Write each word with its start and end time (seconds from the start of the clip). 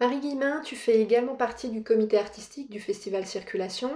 Marie 0.00 0.20
Guillemin, 0.20 0.60
tu 0.60 0.76
fais 0.76 1.00
également 1.00 1.34
partie 1.34 1.70
du 1.70 1.82
comité 1.82 2.18
artistique 2.18 2.70
du 2.70 2.78
Festival 2.78 3.26
Circulation. 3.26 3.90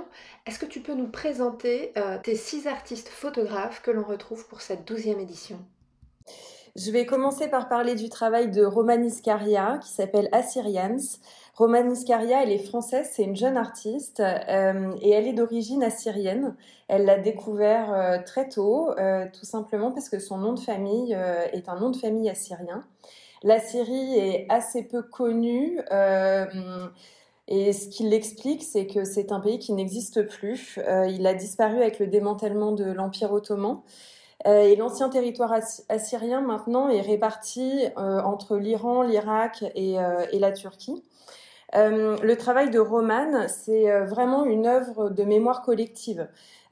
Est-ce 0.47 0.59
que 0.59 0.67
tu 0.67 0.81
peux 0.81 0.95
nous 0.95 1.07
présenter 1.07 1.93
euh, 1.97 2.19
tes 2.21 2.35
six 2.35 2.67
artistes 2.67 3.09
photographes 3.09 3.83
que 3.83 3.93
l'on 3.93 4.03
retrouve 4.03 4.49
pour 4.49 4.63
cette 4.63 4.85
douzième 4.85 5.21
édition? 5.21 5.61
Je 6.75 6.91
vais 6.91 7.07
commencer 7.07 7.47
par 7.47 7.69
parler 7.69 7.95
du 7.95 8.09
travail 8.09 8.51
de 8.51 8.65
Roman 8.65 9.01
Iscaria 9.01 9.79
qui 9.81 9.91
s'appelle 9.91 10.29
Assyrians. 10.33 11.21
Roman 11.55 11.89
Iscaria, 11.89 12.43
elle 12.43 12.51
est 12.51 12.67
française, 12.67 13.09
c'est 13.13 13.23
une 13.23 13.37
jeune 13.37 13.57
artiste 13.57 14.19
euh, 14.19 14.97
et 15.03 15.11
elle 15.11 15.29
est 15.29 15.35
d'origine 15.35 15.85
assyrienne. 15.85 16.57
Elle 16.89 17.05
l'a 17.05 17.19
découvert 17.19 17.93
euh, 17.93 18.19
très 18.27 18.49
tôt, 18.49 18.91
tout 19.33 19.45
simplement 19.45 19.93
parce 19.93 20.09
que 20.09 20.19
son 20.19 20.39
nom 20.39 20.55
de 20.55 20.61
famille 20.61 21.17
est 21.53 21.69
un 21.69 21.79
nom 21.79 21.91
de 21.91 21.97
famille 21.97 22.29
assyrien. 22.29 22.83
La 23.45 23.59
Syrie 23.59 24.19
est 24.19 24.47
assez 24.49 24.85
peu 24.85 25.03
connue. 25.03 25.81
Euh, 25.91 26.47
et 27.49 27.73
ce 27.73 27.89
qui 27.89 28.05
l'explique, 28.05 28.63
c'est 28.63 28.87
que 28.87 29.05
c'est 29.05 29.33
un 29.33 29.41
pays 29.41 29.59
qui 29.59 29.73
n'existe 29.73 30.23
plus. 30.29 30.79
Euh, 30.87 31.07
il 31.09 31.27
a 31.27 31.35
disparu 31.35 31.77
avec 31.77 31.99
le 31.99 32.07
démantèlement 32.07 32.73
de 32.73 32.85
l'Empire 32.85 33.33
ottoman. 33.33 33.81
Euh, 34.47 34.63
et 34.63 34.77
l'ancien 34.77 35.09
territoire 35.09 35.53
assyrien 35.89 36.41
maintenant 36.41 36.89
est 36.89 37.01
réparti 37.01 37.87
entre 37.97 38.57
l'Iran, 38.57 39.03
l'Irak 39.03 39.65
et, 39.75 39.97
la 40.33 40.53
Turquie. 40.53 41.03
Le 41.75 42.35
travail 42.35 42.71
de 42.71 42.79
Roman, 42.79 43.49
c'est 43.49 44.01
vraiment 44.05 44.45
une 44.45 44.67
œuvre 44.67 45.11
de 45.11 45.25
mémoire 45.25 45.63
collective. 45.63 46.29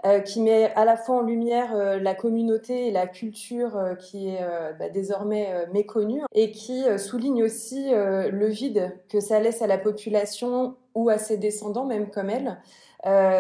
Euh, 0.06 0.20
qui 0.20 0.40
met 0.40 0.72
à 0.76 0.86
la 0.86 0.96
fois 0.96 1.16
en 1.16 1.20
lumière 1.20 1.74
euh, 1.74 1.98
la 1.98 2.14
communauté 2.14 2.88
et 2.88 2.90
la 2.90 3.06
culture 3.06 3.76
euh, 3.76 3.94
qui 3.94 4.28
est 4.28 4.40
bah, 4.78 4.88
désormais 4.88 5.66
méconnue 5.74 6.22
et 6.32 6.52
qui 6.52 6.84
souligne 6.98 7.42
aussi 7.42 7.90
le 7.90 8.46
vide 8.46 8.98
que 9.08 9.20
ça 9.20 9.40
laisse 9.40 9.60
à 9.62 9.66
la 9.66 9.76
population 9.76 10.76
ou 10.94 11.10
à 11.10 11.18
ses 11.18 11.36
descendants, 11.36 11.84
même 11.84 12.10
comme 12.10 12.30
elle, 12.30 12.58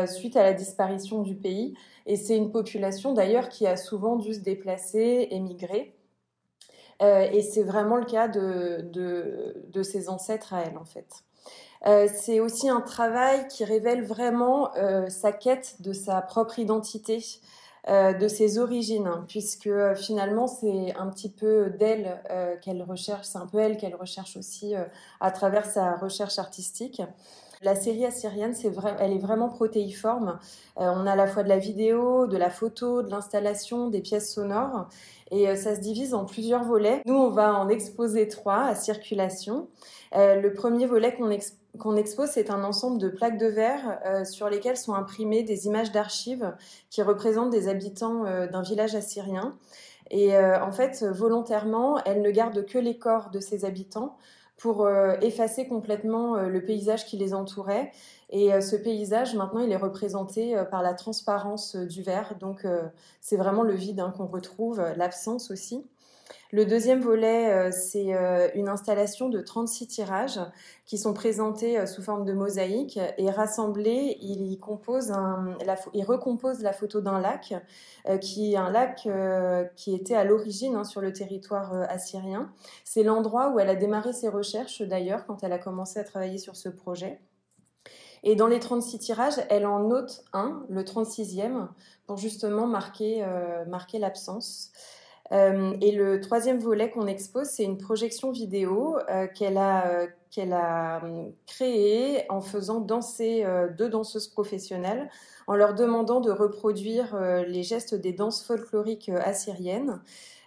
suite 0.06 0.36
à 0.36 0.42
la 0.42 0.52
disparition 0.52 1.22
du 1.22 1.34
pays. 1.34 1.74
Et 2.06 2.16
c'est 2.16 2.36
une 2.36 2.50
population 2.50 3.14
d'ailleurs 3.14 3.48
qui 3.48 3.66
a 3.66 3.76
souvent 3.76 4.16
dû 4.16 4.34
se 4.34 4.40
déplacer, 4.40 5.28
émigrer. 5.30 5.94
et 7.00 7.42
c'est 7.42 7.62
vraiment 7.62 7.96
le 7.96 8.04
cas 8.04 8.28
de 8.28 9.82
ses 9.82 10.08
ancêtres 10.08 10.52
à 10.52 10.62
elle, 10.62 10.78
en 10.78 10.84
fait. 10.84 11.24
Euh, 11.86 12.08
c'est 12.14 12.40
aussi 12.40 12.68
un 12.68 12.80
travail 12.80 13.48
qui 13.48 13.64
révèle 13.64 14.04
vraiment 14.04 14.74
euh, 14.76 15.08
sa 15.08 15.32
quête 15.32 15.76
de 15.80 15.92
sa 15.92 16.20
propre 16.20 16.58
identité, 16.58 17.24
euh, 17.88 18.12
de 18.12 18.28
ses 18.28 18.58
origines, 18.58 19.10
puisque 19.28 19.70
finalement 19.94 20.46
c'est 20.46 20.94
un 20.96 21.08
petit 21.08 21.30
peu 21.30 21.70
d'elle 21.70 22.20
qu'elle 22.60 22.82
recherche, 22.82 23.26
c'est 23.26 23.38
un 23.38 23.46
peu 23.46 23.58
elle 23.58 23.78
qu'elle 23.78 23.94
recherche 23.94 24.36
aussi 24.36 24.74
à 25.20 25.30
travers 25.30 25.64
sa 25.64 25.96
recherche 25.96 26.38
artistique. 26.38 27.00
La 27.62 27.74
série 27.74 28.06
assyrienne, 28.06 28.54
c'est 28.54 28.70
vrai, 28.70 28.96
elle 29.00 29.12
est 29.12 29.18
vraiment 29.18 29.50
protéiforme. 29.50 30.38
on 30.76 31.06
a 31.06 31.12
à 31.12 31.16
la 31.16 31.26
fois 31.26 31.42
de 31.42 31.48
la 31.48 31.58
vidéo, 31.58 32.26
de 32.26 32.38
la 32.38 32.48
photo, 32.48 33.02
de 33.02 33.10
l'installation, 33.10 33.88
des 33.88 34.00
pièces 34.00 34.32
sonores, 34.32 34.88
et 35.30 35.54
ça 35.56 35.74
se 35.74 35.80
divise 35.80 36.14
en 36.14 36.24
plusieurs 36.24 36.64
volets. 36.64 37.02
Nous, 37.04 37.14
on 37.14 37.28
va 37.28 37.54
en 37.54 37.68
exposer 37.68 38.28
trois 38.28 38.64
à 38.64 38.74
circulation. 38.74 39.68
le 40.14 40.48
premier 40.50 40.86
volet 40.86 41.14
qu'on 41.14 41.30
expose 41.30 41.59
qu'on 41.78 41.96
expose, 41.96 42.30
c'est 42.30 42.50
un 42.50 42.64
ensemble 42.64 42.98
de 42.98 43.08
plaques 43.08 43.38
de 43.38 43.46
verre 43.46 44.00
euh, 44.04 44.24
sur 44.24 44.48
lesquelles 44.48 44.76
sont 44.76 44.94
imprimées 44.94 45.42
des 45.42 45.66
images 45.66 45.92
d'archives 45.92 46.54
qui 46.90 47.02
représentent 47.02 47.50
des 47.50 47.68
habitants 47.68 48.24
euh, 48.26 48.46
d'un 48.46 48.62
village 48.62 48.94
assyrien. 48.94 49.56
Et 50.10 50.36
euh, 50.36 50.62
en 50.62 50.72
fait, 50.72 51.04
volontairement, 51.04 52.02
elles 52.04 52.22
ne 52.22 52.30
gardent 52.30 52.66
que 52.66 52.78
les 52.78 52.98
corps 52.98 53.30
de 53.30 53.40
ces 53.40 53.64
habitants 53.64 54.16
pour 54.56 54.86
effacer 55.22 55.66
complètement 55.66 56.36
le 56.36 56.62
paysage 56.62 57.06
qui 57.06 57.16
les 57.16 57.32
entourait. 57.32 57.92
Et 58.28 58.60
ce 58.60 58.76
paysage, 58.76 59.34
maintenant, 59.34 59.60
il 59.60 59.72
est 59.72 59.76
représenté 59.76 60.54
par 60.70 60.82
la 60.82 60.92
transparence 60.92 61.76
du 61.76 62.02
verre. 62.02 62.34
Donc, 62.38 62.66
c'est 63.22 63.38
vraiment 63.38 63.62
le 63.62 63.72
vide 63.72 64.00
hein, 64.00 64.12
qu'on 64.14 64.26
retrouve, 64.26 64.82
l'absence 64.98 65.50
aussi. 65.50 65.86
Le 66.52 66.66
deuxième 66.66 67.00
volet, 67.00 67.48
euh, 67.52 67.70
c'est 67.70 68.12
euh, 68.12 68.48
une 68.54 68.68
installation 68.68 69.28
de 69.28 69.40
36 69.40 69.86
tirages 69.86 70.40
qui 70.84 70.98
sont 70.98 71.14
présentés 71.14 71.78
euh, 71.78 71.86
sous 71.86 72.02
forme 72.02 72.24
de 72.24 72.32
mosaïque 72.32 72.98
et 73.18 73.30
rassemblés, 73.30 74.18
il, 74.20 74.58
compose 74.58 75.12
il 75.94 76.04
recompose 76.04 76.60
la 76.62 76.72
photo 76.72 77.00
d'un 77.00 77.20
lac, 77.20 77.54
qui 78.20 78.52
est 78.52 78.56
un 78.56 78.70
lac 78.70 79.08
qui 79.76 79.94
était 79.94 80.16
à 80.16 80.24
l'origine 80.24 80.74
hein, 80.74 80.84
sur 80.84 81.00
le 81.00 81.12
territoire 81.12 81.72
assyrien. 81.88 82.52
C'est 82.84 83.04
l'endroit 83.04 83.50
où 83.50 83.60
elle 83.60 83.68
a 83.68 83.76
démarré 83.76 84.12
ses 84.12 84.28
recherches 84.28 84.82
d'ailleurs 84.82 85.26
quand 85.26 85.44
elle 85.44 85.52
a 85.52 85.58
commencé 85.58 86.00
à 86.00 86.04
travailler 86.04 86.38
sur 86.38 86.56
ce 86.56 86.68
projet. 86.68 87.20
Et 88.22 88.34
dans 88.34 88.48
les 88.48 88.60
36 88.60 88.98
tirages, 88.98 89.40
elle 89.48 89.66
en 89.66 89.80
note 89.80 90.24
un, 90.32 90.64
le 90.68 90.82
36e, 90.82 91.68
pour 92.06 92.16
justement 92.16 92.66
marquer, 92.66 93.24
marquer 93.68 93.98
l'absence. 93.98 94.72
Euh, 95.32 95.76
et 95.80 95.92
le 95.92 96.20
troisième 96.20 96.58
volet 96.58 96.90
qu'on 96.90 97.06
expose, 97.06 97.46
c'est 97.48 97.64
une 97.64 97.78
projection 97.78 98.32
vidéo 98.32 98.98
euh, 99.08 99.28
qu'elle 99.28 99.58
a, 99.58 99.86
euh, 99.86 100.06
qu'elle 100.30 100.52
a 100.52 101.00
créée 101.46 102.24
en 102.30 102.40
faisant 102.40 102.80
danser 102.80 103.44
deux 103.76 103.88
danseuses 103.88 104.28
professionnelles, 104.28 105.10
en 105.46 105.56
leur 105.56 105.74
demandant 105.74 106.20
de 106.20 106.30
reproduire 106.30 107.16
les 107.48 107.64
gestes 107.64 107.96
des 107.96 108.12
danses 108.12 108.44
folkloriques 108.44 109.08
assyriennes. 109.08 110.00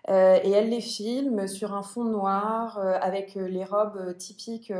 et 0.08 0.52
elle 0.52 0.70
les 0.70 0.80
filme 0.80 1.48
sur 1.48 1.74
un 1.74 1.84
fond 1.84 2.06
noir 2.06 2.80
avec 3.02 3.36
les 3.36 3.66
robes 3.66 4.16
typiques. 4.18 4.72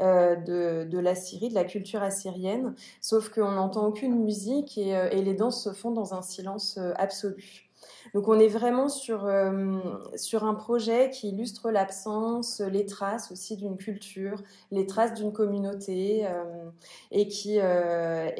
de, 0.00 0.84
de, 0.84 0.98
la 0.98 1.14
Syrie, 1.14 1.48
de 1.48 1.54
la 1.54 1.64
culture 1.64 2.02
assyrienne, 2.02 2.74
sauf 3.00 3.28
qu'on 3.30 3.52
n'entend 3.52 3.86
aucune 3.86 4.24
musique 4.24 4.76
et, 4.76 4.90
et, 4.90 5.22
les 5.22 5.34
danses 5.34 5.62
se 5.62 5.72
font 5.72 5.92
dans 5.92 6.14
un 6.14 6.22
silence 6.22 6.78
absolu. 6.96 7.63
Donc 8.12 8.28
on 8.28 8.38
est 8.38 8.48
vraiment 8.48 8.88
sur, 8.88 9.24
euh, 9.24 9.78
sur 10.16 10.44
un 10.44 10.54
projet 10.54 11.10
qui 11.10 11.30
illustre 11.30 11.70
l'absence, 11.70 12.60
les 12.60 12.84
traces 12.84 13.32
aussi 13.32 13.56
d'une 13.56 13.76
culture, 13.76 14.42
les 14.70 14.86
traces 14.86 15.14
d'une 15.14 15.32
communauté, 15.32 16.26
euh, 16.26 16.70
et 17.10 17.28
qui, 17.28 17.58
euh, 17.60 18.30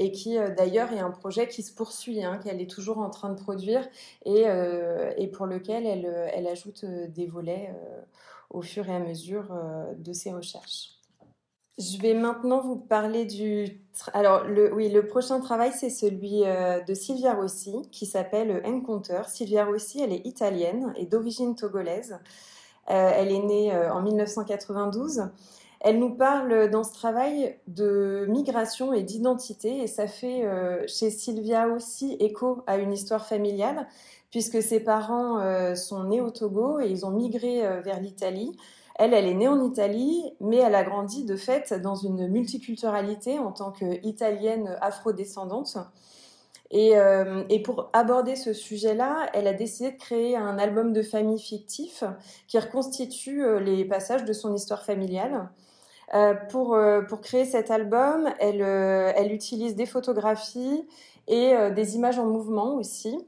d'ailleurs 0.57 0.93
est 0.93 1.01
un 1.01 1.11
projet 1.11 1.49
qui 1.49 1.63
se 1.63 1.73
poursuit, 1.73 2.23
hein, 2.23 2.39
qu'elle 2.43 2.61
est 2.61 2.71
toujours 2.71 2.99
en 2.99 3.11
train 3.11 3.31
de 3.31 3.41
produire, 3.41 3.89
et, 4.27 4.45
pour 5.33 5.47
lequel 5.47 5.87
elle 5.87 6.47
ajoute 6.47 6.85
des 6.85 7.27
volets 7.27 7.75
au 8.51 8.63
fur 8.63 8.89
et 8.89 8.95
à 8.95 9.01
mesure 9.01 9.49
de 9.97 10.13
ses 10.13 10.33
recherches. 10.33 10.95
Je 11.77 11.99
vais 11.99 12.15
maintenant 12.15 12.61
vous 12.61 12.77
parler 12.77 13.25
du. 13.25 13.81
Alors, 14.13 14.45
oui, 14.73 14.91
le 14.91 15.07
prochain 15.07 15.41
travail, 15.41 15.73
c'est 15.73 15.91
celui 15.91 16.45
euh, 16.45 16.81
de 16.81 16.95
Sylvia 16.95 17.35
Rossi, 17.35 17.89
qui 17.91 18.07
s'appelle 18.07 18.63
Encounter. 18.65 19.23
Sylvia 19.27 19.65
Rossi, 19.65 20.01
elle 20.01 20.13
est 20.13 20.25
italienne 20.25 20.93
et 20.97 21.05
d'origine 21.05 21.57
togolaise. 21.57 22.21
Euh, 22.91 23.11
elle 23.17 23.33
est 23.33 23.41
née 23.41 23.75
euh, 23.75 23.93
en 23.93 24.03
1992. 24.03 25.31
Elle 25.81 25.99
nous 25.99 26.15
parle 26.15 26.71
dans 26.71 26.85
ce 26.85 26.93
travail 26.93 27.59
de 27.67 28.27
migration 28.29 28.93
et 28.93 29.03
d'identité, 29.03 29.83
et 29.83 29.87
ça 29.87 30.07
fait 30.07 30.49
chez 30.87 31.11
Sylvia 31.11 31.69
aussi 31.69 32.17
écho 32.21 32.63
à 32.67 32.79
une 32.79 32.91
histoire 32.91 33.27
familiale, 33.27 33.87
puisque 34.31 34.63
ses 34.63 34.81
parents 34.81 35.75
sont 35.77 36.05
nés 36.05 36.23
au 36.23 36.31
Togo 36.31 36.81
et 36.81 36.87
ils 36.87 37.05
ont 37.05 37.11
migré 37.11 37.61
vers 37.83 38.01
l'Italie. 38.01 38.57
Elle, 38.97 39.13
elle 39.13 39.27
est 39.27 39.35
née 39.35 39.49
en 39.49 39.65
Italie, 39.65 40.23
mais 40.41 40.59
elle 40.59 40.75
a 40.75 40.85
grandi 40.85 41.25
de 41.25 41.37
fait 41.37 41.73
dans 41.75 41.97
une 41.97 42.29
multiculturalité 42.29 43.39
en 43.39 43.51
tant 43.51 43.73
qu'italienne 43.73 44.79
afrodescendante. 44.81 45.79
Et, 46.71 46.97
euh, 46.97 47.45
et 47.51 47.63
pour 47.63 47.91
aborder 47.93 48.37
ce 48.37 48.53
sujet-là, 48.53 49.29
elle 49.33 49.47
a 49.47 49.53
décidé 49.53 49.93
de 49.93 49.97
créer 49.97 50.37
un 50.37 50.59
album 50.59 50.93
de 50.93 51.03
famille 51.03 51.39
fictif 51.39 52.05
qui 52.49 52.59
reconstitue 52.59 53.45
euh, 53.45 53.61
les 53.61 53.85
passages 53.85 54.25
de 54.25 54.33
son 54.33 54.55
histoire 54.55 54.85
familiale. 54.85 55.51
Euh, 56.15 56.35
pour, 56.51 56.77
pour 57.09 57.21
créer 57.21 57.45
cet 57.45 57.71
album, 57.71 58.29
elle, 58.39 58.61
elle 58.61 59.33
utilise 59.33 59.75
des 59.75 59.87
photographies 59.87 60.87
et 61.27 61.55
des 61.75 61.97
images 61.97 62.19
en 62.19 62.27
mouvement 62.27 62.75
aussi, 62.75 63.19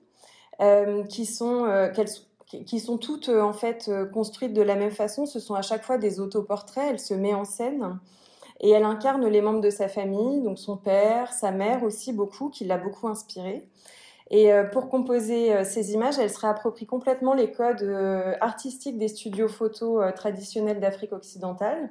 qui 1.08 1.24
sont 1.24 1.90
qu'elle 1.94 2.08
qui 2.46 2.80
sont 2.80 2.96
toutes 2.96 3.28
euh, 3.28 3.42
en 3.42 3.52
fait 3.52 3.88
euh, 3.88 4.06
construites 4.06 4.52
de 4.52 4.62
la 4.62 4.76
même 4.76 4.90
façon. 4.90 5.26
Ce 5.26 5.40
sont 5.40 5.54
à 5.54 5.62
chaque 5.62 5.82
fois 5.82 5.98
des 5.98 6.20
autoportraits. 6.20 6.86
Elle 6.90 7.00
se 7.00 7.14
met 7.14 7.34
en 7.34 7.44
scène 7.44 7.98
et 8.60 8.70
elle 8.70 8.84
incarne 8.84 9.26
les 9.26 9.42
membres 9.42 9.60
de 9.60 9.70
sa 9.70 9.88
famille, 9.88 10.40
donc 10.42 10.58
son 10.58 10.76
père, 10.76 11.32
sa 11.32 11.50
mère 11.50 11.82
aussi 11.82 12.12
beaucoup, 12.12 12.48
qui 12.48 12.64
l'a 12.64 12.78
beaucoup 12.78 13.08
inspirée. 13.08 13.68
Et 14.30 14.50
pour 14.72 14.88
composer 14.88 15.62
ces 15.62 15.92
images, 15.92 16.18
elle 16.18 16.30
se 16.30 16.40
réapproprie 16.40 16.86
complètement 16.86 17.32
les 17.32 17.52
codes 17.52 17.84
artistiques 18.40 18.98
des 18.98 19.06
studios 19.06 19.46
photos 19.46 20.02
traditionnels 20.16 20.80
d'Afrique 20.80 21.12
occidentale. 21.12 21.90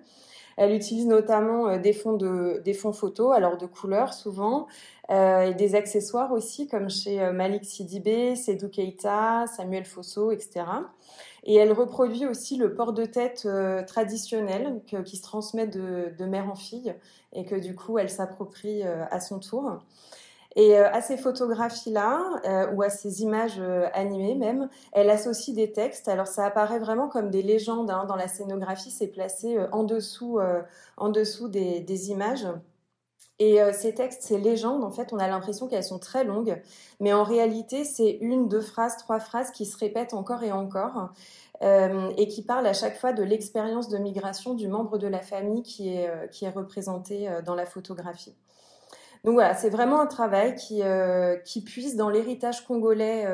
Elle 0.58 0.74
utilise 0.74 1.06
notamment 1.06 1.78
des 1.78 1.94
fonds 1.94 2.14
de 2.14 2.62
des 2.64 2.74
fonds 2.74 2.94
photos, 2.94 3.36
alors 3.36 3.58
de 3.58 3.66
couleurs 3.66 4.14
souvent, 4.14 4.68
et 5.10 5.54
des 5.54 5.76
accessoires 5.76 6.32
aussi, 6.32 6.68
comme 6.68 6.90
chez 6.90 7.32
Malik 7.32 7.66
Sidibé, 7.66 8.36
Sedou 8.36 8.70
Keita, 8.70 9.46
Samuel 9.48 9.86
Fosso, 9.86 10.32
etc. 10.32 10.64
Et 11.46 11.56
elle 11.56 11.72
reproduit 11.72 12.26
aussi 12.26 12.58
le 12.58 12.74
port 12.74 12.92
de 12.92 13.06
tête 13.06 13.44
euh, 13.46 13.84
traditionnel 13.84 14.82
qui 15.06 15.16
se 15.16 15.22
transmet 15.22 15.68
de, 15.68 16.26
mère 16.26 16.50
en 16.50 16.56
fille 16.56 16.94
et 17.34 17.46
que 17.46 17.56
du 17.56 17.76
coup 17.76 18.00
elle 18.00 18.10
s'approprie 18.10 18.82
euh, 18.84 19.06
à 19.12 19.20
son 19.20 19.40
tour. 19.40 19.80
Et 20.56 20.78
euh, 20.78 20.90
à 20.92 21.02
ces 21.02 21.18
photographies-là, 21.18 22.72
ou 22.74 22.82
à 22.82 22.90
ces 22.90 23.22
images 23.22 23.62
animées 23.94 24.36
même, 24.36 24.70
elle 24.94 25.10
associe 25.10 25.56
des 25.56 25.72
textes. 25.72 26.08
Alors 26.08 26.28
ça 26.28 26.46
apparaît 26.46 26.80
vraiment 26.80 27.10
comme 27.10 27.30
des 27.30 27.42
légendes 27.42 27.92
hein. 27.92 28.06
dans 28.06 28.16
la 28.16 28.28
scénographie, 28.28 28.92
c'est 28.92 29.08
placé 29.08 29.58
en 29.72 29.84
dessous, 29.84 30.40
en 30.98 31.10
dessous 31.10 31.50
des, 31.50 32.10
images. 32.10 32.48
Et 33.38 33.60
ces 33.74 33.94
textes, 33.94 34.22
ces 34.22 34.38
légendes, 34.38 34.86
en 34.86 34.92
fait, 34.92 35.12
on 35.12 35.20
a 35.20 35.28
l'impression 35.28 35.68
qu'elles 35.68 35.84
sont 35.84 36.00
très 36.00 36.24
longues, 36.24 36.62
mais 37.02 37.12
en 37.12 37.24
réalité, 37.24 37.84
c'est 37.84 38.12
une, 38.22 38.48
deux 38.48 38.62
phrases, 38.62 38.96
trois 38.96 39.20
phrases 39.20 39.52
qui 39.52 39.66
se 39.66 39.78
répètent 39.78 40.14
encore 40.14 40.44
et 40.44 40.54
encore. 40.54 41.12
Euh, 41.62 42.12
et 42.18 42.28
qui 42.28 42.42
parlent 42.42 42.68
à 42.68 42.74
chaque 42.74 42.98
fois 42.98 43.14
de 43.14 43.24
l'expérience 43.24 43.88
de 43.88 43.98
migration 43.98 44.56
du 44.56 44.68
membre 44.68 44.98
de 44.98 45.08
la 45.08 45.22
famille 45.22 45.64
qui 45.64 45.96
est, 45.96 46.10
euh, 46.10 46.28
qui 46.28 46.44
est 46.44 46.50
représenté 46.50 47.30
euh, 47.30 47.42
dans 47.42 47.56
la 47.56 47.66
photographie. 47.66 48.34
Donc 49.26 49.34
voilà, 49.34 49.56
c'est 49.56 49.70
vraiment 49.70 50.00
un 50.00 50.06
travail 50.06 50.56
qui, 50.56 50.82
qui 51.44 51.62
puise 51.62 51.96
dans 51.96 52.10
l'héritage 52.10 52.64
congolais 52.66 53.26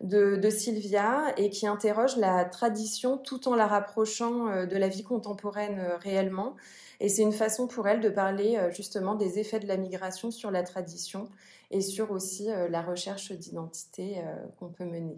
de, 0.00 0.36
de, 0.36 0.50
Sylvia 0.50 1.34
et 1.36 1.50
qui 1.50 1.66
interroge 1.66 2.16
la 2.16 2.44
tradition 2.46 3.18
tout 3.18 3.46
en 3.46 3.54
la 3.54 3.66
rapprochant 3.66 4.64
de 4.64 4.76
la 4.76 4.88
vie 4.88 5.04
contemporaine 5.04 5.80
réellement. 6.00 6.56
Et 7.00 7.10
c'est 7.10 7.22
une 7.22 7.32
façon 7.32 7.66
pour 7.66 7.86
elle 7.88 8.00
de 8.00 8.08
parler 8.08 8.58
justement 8.70 9.14
des 9.14 9.38
effets 9.38 9.60
de 9.60 9.68
la 9.68 9.76
migration 9.76 10.30
sur 10.30 10.50
la 10.50 10.62
tradition 10.62 11.28
et 11.70 11.82
sur 11.82 12.10
aussi 12.10 12.48
la 12.70 12.80
recherche 12.80 13.32
d'identité 13.32 14.16
qu'on 14.58 14.68
peut 14.68 14.86
mener. 14.86 15.16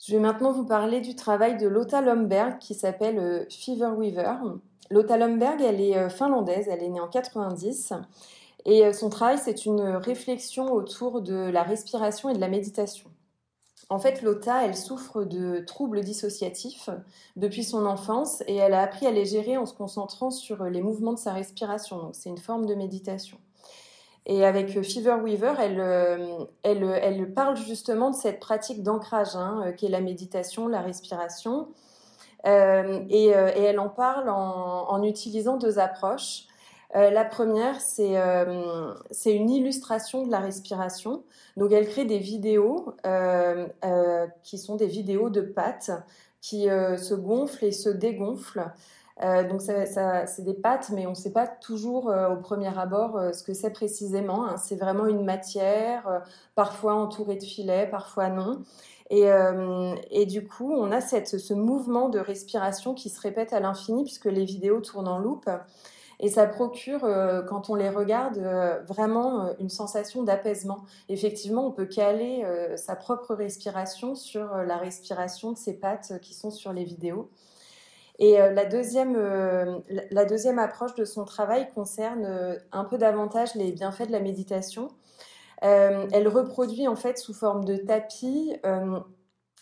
Je 0.00 0.14
vais 0.14 0.18
maintenant 0.20 0.50
vous 0.50 0.64
parler 0.64 1.02
du 1.02 1.14
travail 1.14 1.58
de 1.58 1.68
Lotta 1.68 2.00
Lomberg 2.00 2.56
qui 2.58 2.74
s'appelle 2.74 3.18
euh, 3.18 3.44
Fever 3.50 3.90
Weaver. 3.98 4.32
Lotta 4.90 5.18
Lomberg, 5.18 5.60
elle 5.60 5.78
est 5.78 5.96
euh, 5.96 6.08
finlandaise, 6.08 6.68
elle 6.70 6.82
est 6.82 6.88
née 6.88 7.00
en 7.00 7.08
90 7.08 7.92
et 8.64 8.84
euh, 8.84 8.92
son 8.92 9.10
travail, 9.10 9.38
c'est 9.38 9.64
une 9.64 9.80
réflexion 9.80 10.72
autour 10.72 11.22
de 11.22 11.34
la 11.34 11.62
respiration 11.62 12.28
et 12.28 12.34
de 12.34 12.40
la 12.40 12.48
méditation. 12.48 13.10
En 13.88 13.98
fait, 13.98 14.22
Lotta, 14.22 14.64
elle 14.64 14.76
souffre 14.76 15.24
de 15.24 15.60
troubles 15.66 16.02
dissociatifs 16.02 16.90
depuis 17.34 17.64
son 17.64 17.86
enfance 17.86 18.42
et 18.46 18.54
elle 18.54 18.74
a 18.74 18.82
appris 18.82 19.06
à 19.06 19.10
les 19.10 19.24
gérer 19.24 19.56
en 19.56 19.66
se 19.66 19.74
concentrant 19.74 20.30
sur 20.30 20.64
les 20.64 20.80
mouvements 20.80 21.12
de 21.12 21.18
sa 21.18 21.32
respiration. 21.32 21.98
Donc, 21.98 22.14
c'est 22.14 22.28
une 22.28 22.38
forme 22.38 22.66
de 22.66 22.74
méditation. 22.74 23.38
Et 24.26 24.44
avec 24.44 24.76
euh, 24.76 24.82
Fever 24.82 25.16
Weaver, 25.24 25.54
elle, 25.58 25.80
euh, 25.80 26.44
elle, 26.62 26.84
elle 26.84 27.34
parle 27.34 27.56
justement 27.56 28.10
de 28.10 28.14
cette 28.14 28.38
pratique 28.38 28.82
d'ancrage, 28.84 29.34
hein, 29.34 29.72
qui 29.76 29.86
est 29.86 29.90
la 29.90 30.00
méditation, 30.00 30.68
la 30.68 30.82
respiration. 30.82 31.68
Et, 32.44 33.26
elle 33.26 33.78
en 33.80 33.90
parle 33.90 34.30
en 34.30 35.02
utilisant 35.02 35.58
deux 35.58 35.78
approches. 35.78 36.46
Euh, 36.96 37.10
la 37.10 37.24
première, 37.24 37.80
c'est 37.80 38.18
euh, 38.18 38.94
une 39.26 39.50
illustration 39.50 40.26
de 40.26 40.30
la 40.30 40.40
respiration. 40.40 41.22
Donc, 41.56 41.72
elle 41.72 41.88
crée 41.88 42.04
des 42.04 42.18
vidéos 42.18 42.94
qui 44.42 44.58
sont 44.58 44.76
des 44.76 44.86
vidéos 44.86 45.30
de 45.30 45.40
pattes 45.40 45.92
qui 46.40 46.64
se 46.64 47.14
gonflent 47.14 47.64
et 47.64 47.72
se 47.72 47.90
dégonflent. 47.90 48.72
Euh, 49.22 49.46
donc 49.46 49.60
c'est 49.60 50.44
des 50.44 50.54
pâtes, 50.54 50.90
mais 50.94 51.06
on 51.06 51.10
ne 51.10 51.14
sait 51.14 51.32
pas 51.32 51.46
toujours 51.46 52.08
euh, 52.08 52.30
au 52.30 52.36
premier 52.36 52.76
abord 52.78 53.18
euh, 53.18 53.32
ce 53.32 53.42
que 53.42 53.52
c'est 53.52 53.70
précisément. 53.70 54.46
Hein. 54.46 54.56
C'est 54.56 54.76
vraiment 54.76 55.06
une 55.06 55.24
matière, 55.24 56.22
parfois 56.54 56.94
entourée 56.94 57.36
de 57.36 57.44
filets, 57.44 57.86
parfois 57.86 58.28
non. 58.28 58.62
Et, 59.12 59.26
et 60.12 60.24
du 60.24 60.46
coup, 60.46 60.72
on 60.72 60.92
a 60.92 61.00
cette, 61.00 61.40
ce 61.40 61.52
mouvement 61.52 62.10
de 62.10 62.20
respiration 62.20 62.94
qui 62.94 63.08
se 63.08 63.20
répète 63.20 63.52
à 63.52 63.58
l'infini 63.58 64.04
puisque 64.04 64.26
les 64.26 64.44
vidéos 64.44 64.80
tournent 64.80 65.08
en 65.08 65.18
loupe. 65.18 65.50
Et 66.22 66.28
ça 66.28 66.46
procure, 66.46 67.00
quand 67.48 67.70
on 67.70 67.74
les 67.74 67.88
regarde, 67.88 68.38
vraiment 68.86 69.56
une 69.58 69.70
sensation 69.70 70.22
d'apaisement. 70.22 70.84
Effectivement, 71.08 71.66
on 71.66 71.72
peut 71.72 71.86
caler 71.86 72.46
sa 72.76 72.94
propre 72.94 73.34
respiration 73.34 74.14
sur 74.14 74.54
la 74.54 74.76
respiration 74.76 75.50
de 75.50 75.56
ces 75.56 75.72
pattes 75.72 76.20
qui 76.20 76.34
sont 76.34 76.50
sur 76.50 76.74
les 76.74 76.84
vidéos. 76.84 77.30
Et 78.20 78.38
euh, 78.38 78.52
la, 78.52 78.66
deuxième, 78.66 79.16
euh, 79.16 79.78
la 80.10 80.26
deuxième 80.26 80.58
approche 80.58 80.94
de 80.94 81.06
son 81.06 81.24
travail 81.24 81.68
concerne 81.74 82.26
euh, 82.26 82.54
un 82.70 82.84
peu 82.84 82.98
davantage 82.98 83.54
les 83.54 83.72
bienfaits 83.72 84.06
de 84.06 84.12
la 84.12 84.20
méditation. 84.20 84.88
elle 85.62 86.28
reproduit 86.28 86.86
en 86.86 86.96
fait 86.96 87.18
sous 87.18 87.34
forme 87.34 87.64
de 87.64 87.76
tapis 87.76 88.54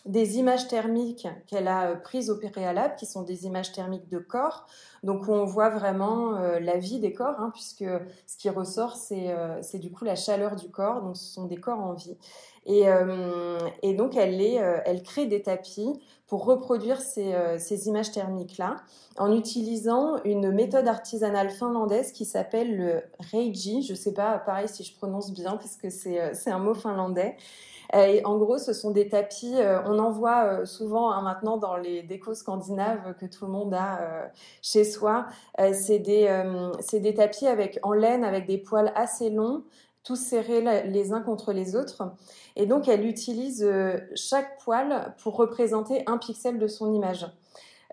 des 0.05 0.37
images 0.37 0.67
thermiques 0.67 1.27
qu'elle 1.47 1.67
a 1.67 1.95
prises 1.95 2.29
au 2.29 2.37
préalable, 2.37 2.95
qui 2.95 3.05
sont 3.05 3.23
des 3.23 3.45
images 3.45 3.71
thermiques 3.71 4.09
de 4.09 4.19
corps, 4.19 4.65
donc 5.03 5.27
où 5.27 5.31
on 5.31 5.45
voit 5.45 5.69
vraiment 5.69 6.31
la 6.59 6.77
vie 6.77 6.99
des 6.99 7.13
corps, 7.13 7.39
hein, 7.39 7.51
puisque 7.53 7.85
ce 8.25 8.37
qui 8.37 8.49
ressort, 8.49 8.95
c'est 8.95 9.79
du 9.79 9.91
coup 9.91 10.05
la 10.05 10.15
chaleur 10.15 10.55
du 10.55 10.69
corps, 10.69 11.01
donc 11.01 11.17
ce 11.17 11.25
sont 11.25 11.45
des 11.45 11.57
corps 11.57 11.79
en 11.79 11.93
vie. 11.93 12.17
Et, 12.65 12.85
et 13.81 13.93
donc 13.93 14.15
elle, 14.15 14.41
elle 14.41 15.03
crée 15.03 15.25
des 15.25 15.41
tapis 15.41 15.99
pour 16.29 16.45
reproduire 16.45 17.01
ces, 17.01 17.33
euh, 17.33 17.57
ces 17.57 17.87
images 17.87 18.11
thermiques-là 18.11 18.75
en 19.17 19.35
utilisant 19.35 20.23
une 20.23 20.51
méthode 20.51 20.87
artisanale 20.87 21.49
finlandaise 21.49 22.11
qui 22.11 22.23
s'appelle 22.23 22.77
le 22.77 23.01
Reiji. 23.31 23.81
Je 23.81 23.93
ne 23.93 23.97
sais 23.97 24.13
pas, 24.13 24.37
pareil, 24.37 24.69
si 24.69 24.83
je 24.83 24.95
prononce 24.95 25.33
bien, 25.33 25.57
parce 25.57 25.75
que 25.75 25.89
c'est 25.89 26.21
euh, 26.21 26.53
un 26.53 26.59
mot 26.59 26.75
finlandais. 26.75 27.35
Euh, 27.95 28.05
et 28.05 28.25
en 28.25 28.37
gros, 28.37 28.57
ce 28.57 28.73
sont 28.73 28.91
des 28.91 29.09
tapis, 29.09 29.55
on 29.85 29.99
en 29.99 30.11
voit 30.11 30.65
souvent 30.65 31.11
hein, 31.11 31.21
maintenant 31.21 31.57
dans 31.57 31.75
les 31.75 32.03
décos 32.03 32.35
scandinaves 32.35 33.15
que 33.19 33.25
tout 33.25 33.45
le 33.45 33.51
monde 33.51 33.73
a 33.73 34.29
chez 34.61 34.83
soi. 34.83 35.25
c'est 35.73 35.99
des, 35.99 37.13
tapis 37.15 37.47
avec, 37.47 37.79
en 37.83 37.93
laine 37.93 38.23
avec 38.23 38.45
des 38.45 38.57
poils 38.57 38.91
assez 38.95 39.29
longs, 39.29 39.63
tous 40.03 40.15
serrés 40.15 40.87
les 40.87 41.13
uns 41.13 41.21
contre 41.21 41.53
les 41.53 41.75
autres. 41.75 42.03
Et 42.55 42.65
donc, 42.65 42.87
elle 42.87 43.05
utilise 43.05 43.63
euh, 43.63 43.99
chaque 44.15 44.57
poil 44.59 45.13
pour 45.21 45.35
représenter 45.35 46.03
un 46.07 46.17
pixel 46.17 46.57
de 46.57 46.67
son 46.67 46.93
image. 46.93 47.27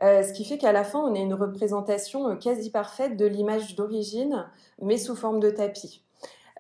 Euh, 0.03 0.23
ce 0.23 0.33
qui 0.33 0.45
fait 0.45 0.59
qu'à 0.59 0.73
la 0.73 0.85
fin, 0.85 0.99
on 0.99 1.15
a 1.15 1.19
une 1.19 1.35
représentation 1.35 2.29
euh, 2.29 2.37
quasi 2.37 2.71
parfaite 2.71 3.17
de 3.17 3.27
l'image 3.27 3.77
d'origine, 3.77 4.47
mais 4.81 4.99
sous 4.99 5.17
forme 5.17 5.41
de 5.41 5.51
tapis. 5.51 6.06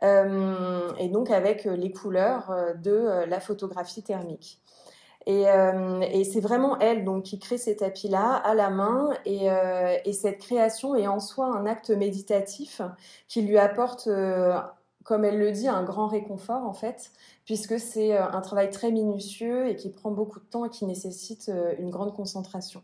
Et 0.02 1.08
donc 1.08 1.31
avec 1.31 1.64
les 1.64 1.90
couleurs 1.90 2.54
de 2.82 3.25
la 3.26 3.40
photographie 3.40 4.02
thermique. 4.02 4.60
Et, 5.26 5.44
c'est 6.25 6.40
vraiment 6.40 6.78
elle 6.78 7.04
donc 7.04 7.25
qui 7.25 7.38
crée 7.38 7.58
ces 7.58 7.76
tapis-là 7.76 8.34
à 8.34 8.54
la 8.54 8.70
main. 8.70 9.10
Et, 9.25 9.46
et, 10.04 10.12
cette 10.12 10.38
création 10.38 10.94
est 10.94 11.06
en 11.06 11.19
soi 11.19 11.46
un 11.46 11.66
acte 11.66 11.90
méditatif 11.90 12.82
qui 13.26 13.42
lui 13.42 13.59
apporte 13.59 14.09
comme 15.06 15.25
elle 15.25 15.38
le 15.38 15.52
dit, 15.52 15.68
un 15.68 15.85
grand 15.85 16.09
réconfort 16.09 16.64
en 16.64 16.73
fait, 16.73 17.12
puisque 17.44 17.78
c'est 17.78 18.14
euh, 18.14 18.28
un 18.28 18.40
travail 18.40 18.70
très 18.70 18.90
minutieux 18.90 19.68
et 19.68 19.76
qui 19.76 19.90
prend 19.90 20.11
beaucoup 20.11 20.40
de 20.40 20.44
temps 20.44 20.64
et 20.64 20.70
qui 20.70 20.85
nécessite 20.85 21.49
euh, 21.49 21.75
une 21.78 21.90
grande 21.90 22.14
concentration. 22.14 22.82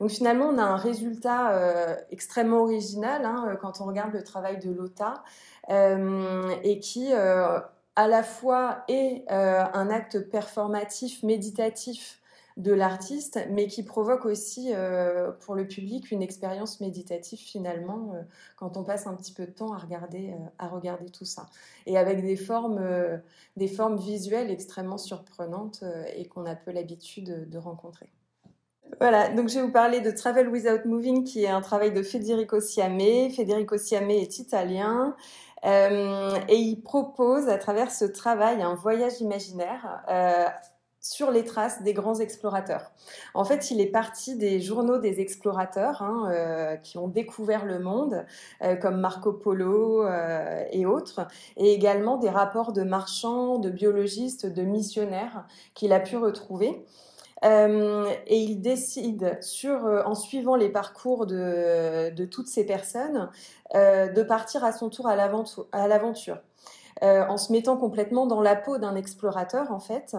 Donc 0.00 0.10
finalement, 0.10 0.46
on 0.46 0.58
a 0.58 0.64
un 0.64 0.76
résultat 0.76 1.52
euh, 1.52 1.94
extrêmement 2.10 2.62
original 2.62 3.24
hein, 3.24 3.56
quand 3.60 3.80
on 3.80 3.84
regarde 3.84 4.12
le 4.12 4.24
travail 4.24 4.58
de 4.58 4.70
Lota 4.72 5.22
et 5.68 6.78
qui 6.80 7.12
à 7.12 8.08
la 8.08 8.22
fois 8.22 8.84
est 8.88 9.24
un 9.30 9.90
acte 9.90 10.28
performatif, 10.30 11.22
méditatif 11.22 12.20
de 12.56 12.72
l'artiste, 12.72 13.40
mais 13.50 13.66
qui 13.66 13.82
provoque 13.82 14.26
aussi 14.26 14.70
euh, 14.72 15.32
pour 15.32 15.56
le 15.56 15.66
public 15.66 16.12
une 16.12 16.22
expérience 16.22 16.80
méditative 16.80 17.38
finalement 17.38 18.12
euh, 18.14 18.22
quand 18.56 18.76
on 18.76 18.84
passe 18.84 19.08
un 19.08 19.14
petit 19.14 19.32
peu 19.32 19.46
de 19.46 19.50
temps 19.50 19.72
à 19.72 19.78
regarder, 19.78 20.30
euh, 20.30 20.46
à 20.58 20.68
regarder 20.68 21.10
tout 21.10 21.24
ça. 21.24 21.46
Et 21.86 21.98
avec 21.98 22.22
des 22.22 22.36
formes, 22.36 22.80
des 23.56 23.68
formes 23.68 23.96
visuelles 23.96 24.50
extrêmement 24.50 24.98
surprenantes 24.98 25.82
et 26.14 26.26
qu'on 26.26 26.46
a 26.46 26.54
peu 26.54 26.70
l'habitude 26.70 27.48
de 27.48 27.58
rencontrer. 27.58 28.08
Voilà, 29.00 29.28
donc 29.30 29.48
je 29.48 29.56
vais 29.56 29.62
vous 29.62 29.72
parler 29.72 30.00
de 30.00 30.10
Travel 30.12 30.48
Without 30.48 30.86
Moving, 30.86 31.24
qui 31.24 31.42
est 31.42 31.48
un 31.48 31.60
travail 31.60 31.92
de 31.92 32.02
Federico 32.02 32.60
Siame. 32.60 33.30
Federico 33.30 33.76
Siame 33.76 34.10
est 34.10 34.38
italien 34.38 35.16
et 35.64 36.56
il 36.56 36.82
propose 36.82 37.48
à 37.48 37.58
travers 37.58 37.90
ce 37.90 38.04
travail 38.04 38.62
un 38.62 38.74
voyage 38.74 39.20
imaginaire 39.20 40.04
sur 41.04 41.30
les 41.30 41.44
traces 41.44 41.82
des 41.82 41.92
grands 41.92 42.18
explorateurs. 42.18 42.90
En 43.34 43.44
fait, 43.44 43.70
il 43.70 43.78
est 43.78 43.90
parti 43.90 44.36
des 44.36 44.58
journaux 44.58 44.98
des 44.98 45.20
explorateurs 45.20 46.00
hein, 46.00 46.30
euh, 46.32 46.76
qui 46.76 46.96
ont 46.96 47.08
découvert 47.08 47.66
le 47.66 47.78
monde, 47.78 48.24
euh, 48.62 48.74
comme 48.74 49.00
Marco 49.00 49.34
Polo 49.34 50.02
euh, 50.06 50.64
et 50.72 50.86
autres, 50.86 51.26
et 51.58 51.74
également 51.74 52.16
des 52.16 52.30
rapports 52.30 52.72
de 52.72 52.82
marchands, 52.82 53.58
de 53.58 53.68
biologistes, 53.68 54.46
de 54.46 54.62
missionnaires 54.62 55.46
qu'il 55.74 55.92
a 55.92 56.00
pu 56.00 56.16
retrouver. 56.16 56.86
Et 57.44 58.38
il 58.38 58.60
décide, 58.60 59.38
sur, 59.42 59.84
en 60.06 60.14
suivant 60.14 60.56
les 60.56 60.70
parcours 60.70 61.26
de, 61.26 62.10
de 62.10 62.24
toutes 62.24 62.48
ces 62.48 62.64
personnes, 62.64 63.30
de 63.74 64.22
partir 64.22 64.64
à 64.64 64.72
son 64.72 64.88
tour 64.88 65.08
à 65.08 65.16
l'aventure, 65.16 66.38
en 67.02 67.36
se 67.36 67.52
mettant 67.52 67.76
complètement 67.76 68.26
dans 68.26 68.40
la 68.40 68.56
peau 68.56 68.78
d'un 68.78 68.96
explorateur, 68.96 69.70
en 69.72 69.80
fait. 69.80 70.16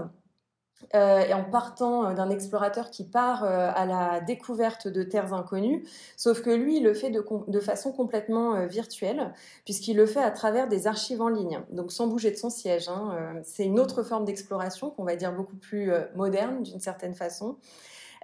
Euh, 0.93 1.19
et 1.19 1.33
en 1.33 1.43
partant 1.43 2.05
euh, 2.05 2.13
d'un 2.13 2.29
explorateur 2.29 2.91
qui 2.91 3.03
part 3.03 3.43
euh, 3.43 3.71
à 3.73 3.85
la 3.85 4.19
découverte 4.21 4.87
de 4.87 5.03
terres 5.03 5.33
inconnues, 5.33 5.83
sauf 6.15 6.41
que 6.41 6.49
lui, 6.49 6.77
il 6.77 6.83
le 6.83 6.93
fait 6.93 7.09
de, 7.09 7.59
façon 7.59 7.91
complètement 7.91 8.67
virtuelle, 8.67 9.33
puisqu'il 9.63 9.97
le 9.97 10.05
fait 10.05 10.21
à 10.21 10.31
travers 10.31 10.67
des 10.67 10.87
archives 10.87 11.21
en 11.21 11.29
ligne, 11.29 11.61
donc 11.71 11.91
sans 11.91 12.07
bouger 12.07 12.31
de 12.31 12.35
son 12.35 12.49
siège. 12.49 12.89
Hein, 12.89 13.41
c'est 13.43 13.65
une 13.65 13.79
autre 13.79 14.03
forme 14.03 14.25
d'exploration 14.25 14.91
qu'on 14.91 15.03
va 15.03 15.15
dire 15.15 15.33
beaucoup 15.33 15.55
plus 15.55 15.91
moderne 16.15 16.61
d'une 16.63 16.79
certaine 16.79 17.15
façon. 17.15 17.57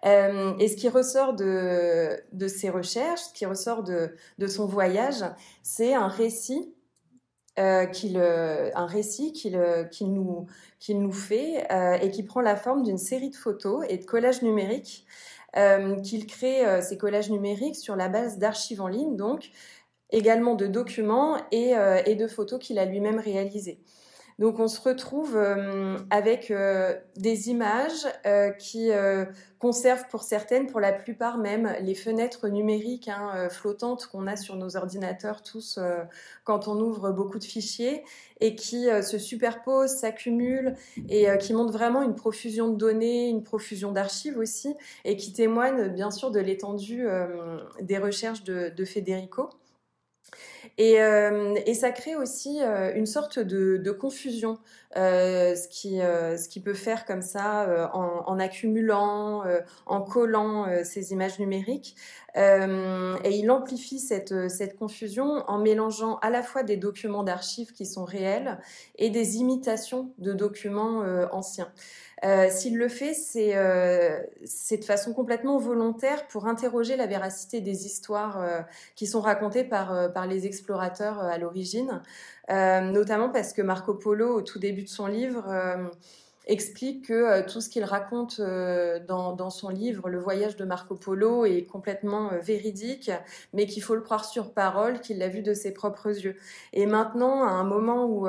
et 0.03 0.67
ce 0.67 0.75
qui 0.75 0.89
ressort 0.89 1.33
de, 1.33 2.21
ses 2.47 2.69
recherches, 2.69 3.21
ce 3.21 3.33
qui 3.33 3.45
ressort 3.45 3.83
de 3.83 4.47
son 4.47 4.65
voyage, 4.65 5.23
c'est 5.63 5.93
un 5.93 6.07
récit 6.07 6.73
euh, 7.61 7.85
qu'il, 7.85 8.17
un 8.17 8.85
récit 8.87 9.33
qu'il, 9.33 9.59
qu'il, 9.91 10.11
nous, 10.11 11.11
fait 11.11 11.71
euh, 11.71 11.93
et 12.01 12.09
qui 12.09 12.23
prend 12.23 12.41
la 12.41 12.55
forme 12.55 12.81
d'une 12.81 12.97
série 12.97 13.29
de 13.29 13.35
photos 13.35 13.85
et 13.87 13.97
de 13.97 14.05
collages 14.05 14.41
numériques. 14.41 15.05
Euh, 15.57 15.99
qu'il 15.99 16.27
crée 16.27 16.81
ces 16.81 16.97
collages 16.97 17.29
numériques 17.29 17.75
sur 17.75 17.97
la 17.97 18.07
base 18.07 18.37
d'archives 18.37 18.79
en 18.79 18.87
ligne, 18.87 19.17
donc 19.17 19.49
également 20.09 20.55
de 20.55 20.65
documents 20.65 21.37
et, 21.51 21.73
et 22.05 22.15
de 22.15 22.27
photos 22.27 22.57
qu'il 22.57 22.79
a 22.79 22.85
lui-même 22.85 23.19
réalisées. 23.19 23.81
Donc 24.39 24.59
on 24.59 24.67
se 24.67 24.81
retrouve 24.81 25.35
euh, 25.35 25.97
avec 26.09 26.51
euh, 26.51 26.95
des 27.15 27.49
images 27.49 28.07
euh, 28.25 28.49
qui 28.51 28.89
conservent 29.59 30.07
pour 30.09 30.23
certaines, 30.23 30.67
pour 30.67 30.79
la 30.79 30.91
plupart 30.91 31.37
même, 31.37 31.75
les 31.81 31.93
fenêtres 31.93 32.47
numériques 32.47 33.07
hein, 33.07 33.47
flottantes 33.49 34.07
qu'on 34.07 34.25
a 34.25 34.35
sur 34.35 34.55
nos 34.55 34.75
ordinateurs 34.75 35.43
tous 35.43 35.79
quand 36.43 36.67
on 36.67 36.79
ouvre 36.79 37.11
beaucoup 37.11 37.37
de 37.37 37.43
fichiers 37.43 38.03
et 38.39 38.55
qui 38.55 38.87
se 39.03 39.19
superposent, 39.19 39.97
s'accumulent 39.97 40.75
et 41.09 41.27
qui 41.39 41.53
montrent 41.53 41.73
vraiment 41.73 42.01
une 42.01 42.15
profusion 42.15 42.69
de 42.69 42.75
données, 42.75 43.29
une 43.29 43.43
profusion 43.43 43.91
d'archives 43.91 44.39
aussi 44.39 44.73
et 45.05 45.15
qui 45.15 45.31
témoignent 45.31 45.89
bien 45.89 46.09
sûr 46.09 46.31
de 46.31 46.39
l'étendue 46.39 47.05
des 47.81 47.99
recherches 47.99 48.43
de, 48.43 48.69
de 48.75 48.85
Federico. 48.85 49.49
Et, 50.77 51.01
euh, 51.01 51.55
et, 51.65 51.73
ça 51.73 51.91
crée 51.91 52.15
aussi 52.15 52.61
euh, 52.61 52.91
une 52.95 53.05
sorte 53.05 53.39
de, 53.39 53.77
de 53.77 53.91
confusion, 53.91 54.57
euh, 54.97 55.55
ce, 55.55 55.67
qui, 55.67 56.01
euh, 56.01 56.37
ce 56.37 56.49
qui 56.49 56.59
peut 56.59 56.73
faire 56.73 57.05
comme 57.05 57.21
ça 57.21 57.63
euh, 57.63 57.87
en, 57.93 58.23
en, 58.27 58.39
accumulant, 58.39 59.43
en 59.85 60.01
collant 60.01 60.67
ces 60.83 61.11
images 61.11 61.39
numériques. 61.39 61.95
et 62.35 63.29
il 63.29 63.51
amplifie 63.51 63.99
cette, 63.99 64.49
cette 64.49 64.77
confusion 64.77 65.43
en 65.47 65.59
mélangeant 65.59 66.17
à 66.19 66.29
la 66.29 66.43
fois 66.43 66.63
des 66.63 66.77
documents 66.77 67.23
d'archives 67.23 67.71
qui 67.73 67.85
sont 67.85 68.05
réels 68.05 68.59
et 68.97 69.09
des 69.09 69.37
imitations 69.37 70.11
de 70.17 70.33
documents 70.33 71.03
anciens. 71.31 71.71
Euh, 72.23 72.49
S'il 72.51 72.77
le 72.77 72.87
fait, 72.87 73.13
c'est 73.13 73.55
euh, 73.55 74.19
de 74.71 74.85
façon 74.85 75.13
complètement 75.13 75.57
volontaire 75.57 76.27
pour 76.27 76.47
interroger 76.47 76.95
la 76.95 77.07
véracité 77.07 77.61
des 77.61 77.85
histoires 77.87 78.39
euh, 78.39 78.61
qui 78.95 79.07
sont 79.07 79.21
racontées 79.21 79.63
par, 79.63 79.91
euh, 79.91 80.07
par 80.07 80.27
les 80.27 80.45
explorateurs 80.51 81.19
à 81.19 81.37
l'origine, 81.37 82.01
notamment 82.49 83.29
parce 83.29 83.53
que 83.53 83.61
Marco 83.61 83.93
Polo, 83.93 84.35
au 84.35 84.41
tout 84.41 84.59
début 84.59 84.83
de 84.83 84.89
son 84.89 85.07
livre, 85.07 85.45
explique 86.47 87.07
que 87.07 87.13
euh, 87.13 87.43
tout 87.43 87.61
ce 87.61 87.69
qu'il 87.69 87.83
raconte 87.83 88.39
euh, 88.39 88.99
dans, 88.99 89.49
son 89.49 89.69
livre, 89.69 90.09
Le 90.09 90.19
voyage 90.19 90.55
de 90.55 90.65
Marco 90.65 90.95
Polo, 90.95 91.45
est 91.45 91.63
complètement 91.63 92.31
euh, 92.31 92.39
véridique, 92.39 93.11
mais 93.53 93.65
qu'il 93.65 93.83
faut 93.83 93.95
le 93.95 94.01
croire 94.01 94.25
sur 94.25 94.53
parole, 94.53 95.01
qu'il 95.01 95.19
l'a 95.19 95.27
vu 95.27 95.41
de 95.41 95.53
ses 95.53 95.71
propres 95.71 96.07
yeux. 96.07 96.35
Et 96.73 96.85
maintenant, 96.85 97.43
à 97.43 97.51
un 97.51 97.63
moment 97.63 98.05
où, 98.05 98.27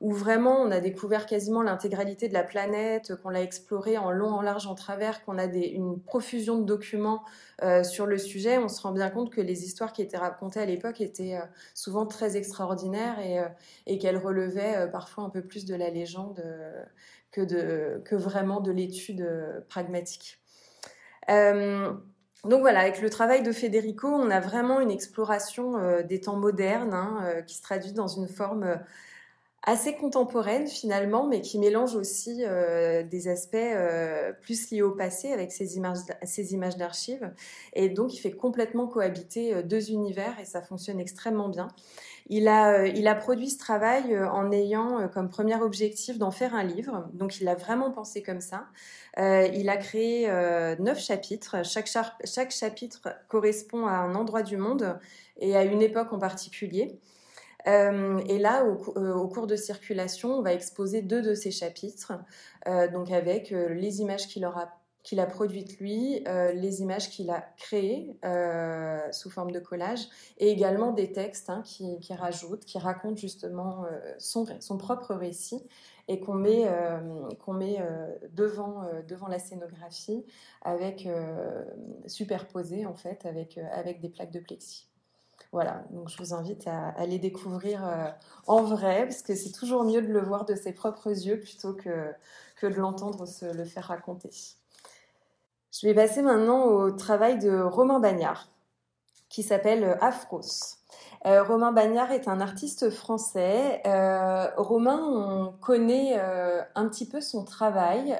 vraiment 0.00 0.60
on 0.60 0.70
a 0.70 0.80
découvert 0.80 1.26
quasiment 1.26 1.62
l'intégralité 1.62 2.28
de 2.28 2.34
la 2.34 2.42
planète, 2.42 3.14
qu'on 3.22 3.30
l'a 3.30 3.42
explorée 3.42 3.96
en 3.96 4.10
long, 4.10 4.30
en 4.30 4.42
large, 4.42 4.66
en 4.66 4.74
travers, 4.74 5.24
qu'on 5.24 5.38
a 5.38 5.44
une 5.44 6.00
profusion 6.00 6.58
de 6.58 6.64
documents 6.64 7.22
sur 7.82 8.04
le 8.04 8.18
sujet, 8.18 8.58
on 8.58 8.68
se 8.68 8.82
rend 8.82 8.92
bien 8.92 9.08
compte 9.08 9.30
que 9.30 9.40
les 9.40 9.64
histoires 9.64 9.92
qui 9.92 10.02
étaient 10.02 10.18
racontées 10.18 10.60
à 10.60 10.66
l'époque 10.66 11.00
étaient 11.00 11.38
souvent 11.74 12.04
très 12.04 12.36
extraordinaires 12.36 13.18
et 13.86 13.98
qu'elles 13.98 14.18
relevaient 14.18 14.88
parfois 14.90 15.24
un 15.24 15.30
peu 15.30 15.40
plus 15.40 15.64
de 15.64 15.74
la 15.74 15.88
légende 15.88 16.42
que, 17.44 18.14
vraiment 18.14 18.60
de 18.60 18.72
l'étude 18.72 19.20
euh, 19.20 19.60
pragmatique. 19.68 20.38
Euh, 21.28 21.92
donc 22.44 22.60
voilà, 22.60 22.80
avec 22.80 23.02
le 23.02 23.10
travail 23.10 23.42
de 23.42 23.52
Federico, 23.52 24.08
on 24.08 24.30
a 24.30 24.40
vraiment 24.40 24.80
une 24.80 24.90
exploration 24.90 25.76
euh, 25.78 26.02
des 26.02 26.20
temps 26.20 26.36
modernes 26.36 26.94
hein, 26.94 27.42
qui 27.46 27.56
se 27.56 27.62
traduit 27.62 27.92
dans 27.92 28.06
une 28.06 28.28
forme 28.28 28.78
assez 29.62 29.94
contemporaine 29.94 30.68
finalement, 30.68 31.26
mais 31.26 31.40
qui 31.40 31.58
mélange 31.58 31.96
aussi 31.96 32.44
des 33.10 33.28
aspects 33.28 33.56
plus 34.42 34.70
liés 34.70 34.82
au 34.82 34.92
passé 34.92 35.32
avec 35.32 35.50
ces 35.50 35.76
images, 35.76 35.98
images 36.50 36.76
d'archives. 36.76 37.32
Et 37.72 37.88
donc 37.88 38.14
il 38.14 38.18
fait 38.18 38.30
complètement 38.30 38.86
cohabiter 38.86 39.64
deux 39.64 39.90
univers 39.90 40.38
et 40.40 40.44
ça 40.44 40.62
fonctionne 40.62 41.00
extrêmement 41.00 41.48
bien. 41.48 41.68
Il 42.28 42.48
a, 42.48 42.80
euh, 42.80 42.88
il 42.88 43.06
a 43.06 43.14
produit 43.14 43.50
ce 43.50 43.58
travail 43.58 44.12
euh, 44.12 44.28
en 44.28 44.50
ayant 44.50 44.98
euh, 44.98 45.06
comme 45.06 45.28
premier 45.28 45.54
objectif 45.56 46.18
d'en 46.18 46.32
faire 46.32 46.54
un 46.54 46.64
livre. 46.64 47.08
Donc, 47.12 47.40
il 47.40 47.46
a 47.48 47.54
vraiment 47.54 47.92
pensé 47.92 48.22
comme 48.22 48.40
ça. 48.40 48.66
il 49.16 49.68
a 49.68 49.76
créé 49.76 50.28
neuf 50.78 50.98
chapitres. 50.98 51.56
Chaque 51.64 52.50
chapitre 52.50 53.08
correspond 53.28 53.86
à 53.86 53.92
un 53.92 54.14
endroit 54.14 54.42
du 54.42 54.56
monde 54.56 54.98
et 55.38 55.56
à 55.56 55.64
une 55.64 55.82
époque 55.82 56.12
en 56.12 56.18
particulier. 56.18 56.98
Et 57.66 58.38
là, 58.38 58.64
au, 58.64 59.28
cours 59.28 59.46
de 59.46 59.56
circulation, 59.56 60.38
on 60.38 60.42
va 60.42 60.52
exposer 60.52 61.02
deux 61.02 61.22
de 61.22 61.34
ces 61.34 61.50
chapitres, 61.50 62.12
donc 62.92 63.10
avec 63.10 63.50
les 63.50 64.00
images 64.00 64.28
qu'il 65.06 65.20
a 65.20 65.26
produites 65.26 65.78
lui, 65.78 66.24
euh, 66.26 66.52
les 66.52 66.82
images 66.82 67.10
qu'il 67.10 67.30
a 67.30 67.40
créées 67.56 68.18
euh, 68.24 69.00
sous 69.12 69.30
forme 69.30 69.52
de 69.52 69.60
collage, 69.60 70.08
et 70.38 70.50
également 70.50 70.92
des 70.92 71.12
textes 71.12 71.48
hein, 71.48 71.62
qui, 71.64 71.96
rajoutent, 72.12 72.64
qui 72.64 72.78
racontent 72.78 73.16
justement 73.16 73.84
euh, 73.84 74.00
son, 74.18 74.46
son, 74.60 74.76
propre 74.78 75.14
récit 75.14 75.62
et 76.08 76.20
qu'on 76.20 76.34
met, 76.34 76.64
qu'on 77.44 77.52
met 77.52 77.84
devant, 78.32 78.84
devant 79.08 79.26
la 79.26 79.40
scénographie 79.40 80.24
avec 80.62 81.08
superposé 82.06 82.86
en 82.86 82.94
fait 82.94 83.26
avec, 83.26 83.58
avec 83.72 84.00
des 84.00 84.08
plaques 84.08 84.30
de 84.30 84.38
plexi. 84.38 84.88
Voilà, 85.52 85.84
donc 85.90 86.08
je 86.08 86.18
vous 86.18 86.34
invite 86.34 86.66
à, 86.66 86.88
à 86.88 87.06
les 87.06 87.18
découvrir 87.18 87.80
en 88.46 88.62
vrai, 88.62 89.04
parce 89.04 89.22
que 89.22 89.34
c'est 89.34 89.52
toujours 89.52 89.84
mieux 89.84 90.02
de 90.02 90.12
le 90.12 90.20
voir 90.20 90.44
de 90.44 90.54
ses 90.54 90.72
propres 90.72 91.08
yeux 91.08 91.40
plutôt 91.40 91.72
que, 91.72 92.12
de 92.62 92.74
l'entendre 92.74 93.26
se 93.26 93.46
le 93.46 93.64
faire 93.64 93.84
raconter. 93.84 94.30
Je 95.72 95.86
vais 95.86 95.94
passer 95.94 96.22
maintenant 96.22 96.64
au 96.64 96.90
travail 96.90 97.38
de 97.38 97.60
Romain 97.60 98.00
Bagnard, 98.00 98.48
qui 99.28 99.42
s'appelle 99.42 99.98
Afros. 100.00 100.76
Euh, 101.26 101.42
Romain 101.42 101.72
Bagnard 101.72 102.12
est 102.12 102.28
un 102.28 102.40
artiste 102.40 102.90
français. 102.90 103.82
Euh, 103.84 104.48
Romain, 104.56 105.00
on 105.02 105.52
connaît 105.60 106.14
euh, 106.18 106.62
un 106.74 106.88
petit 106.88 107.06
peu 107.08 107.20
son 107.20 107.44
travail, 107.44 108.16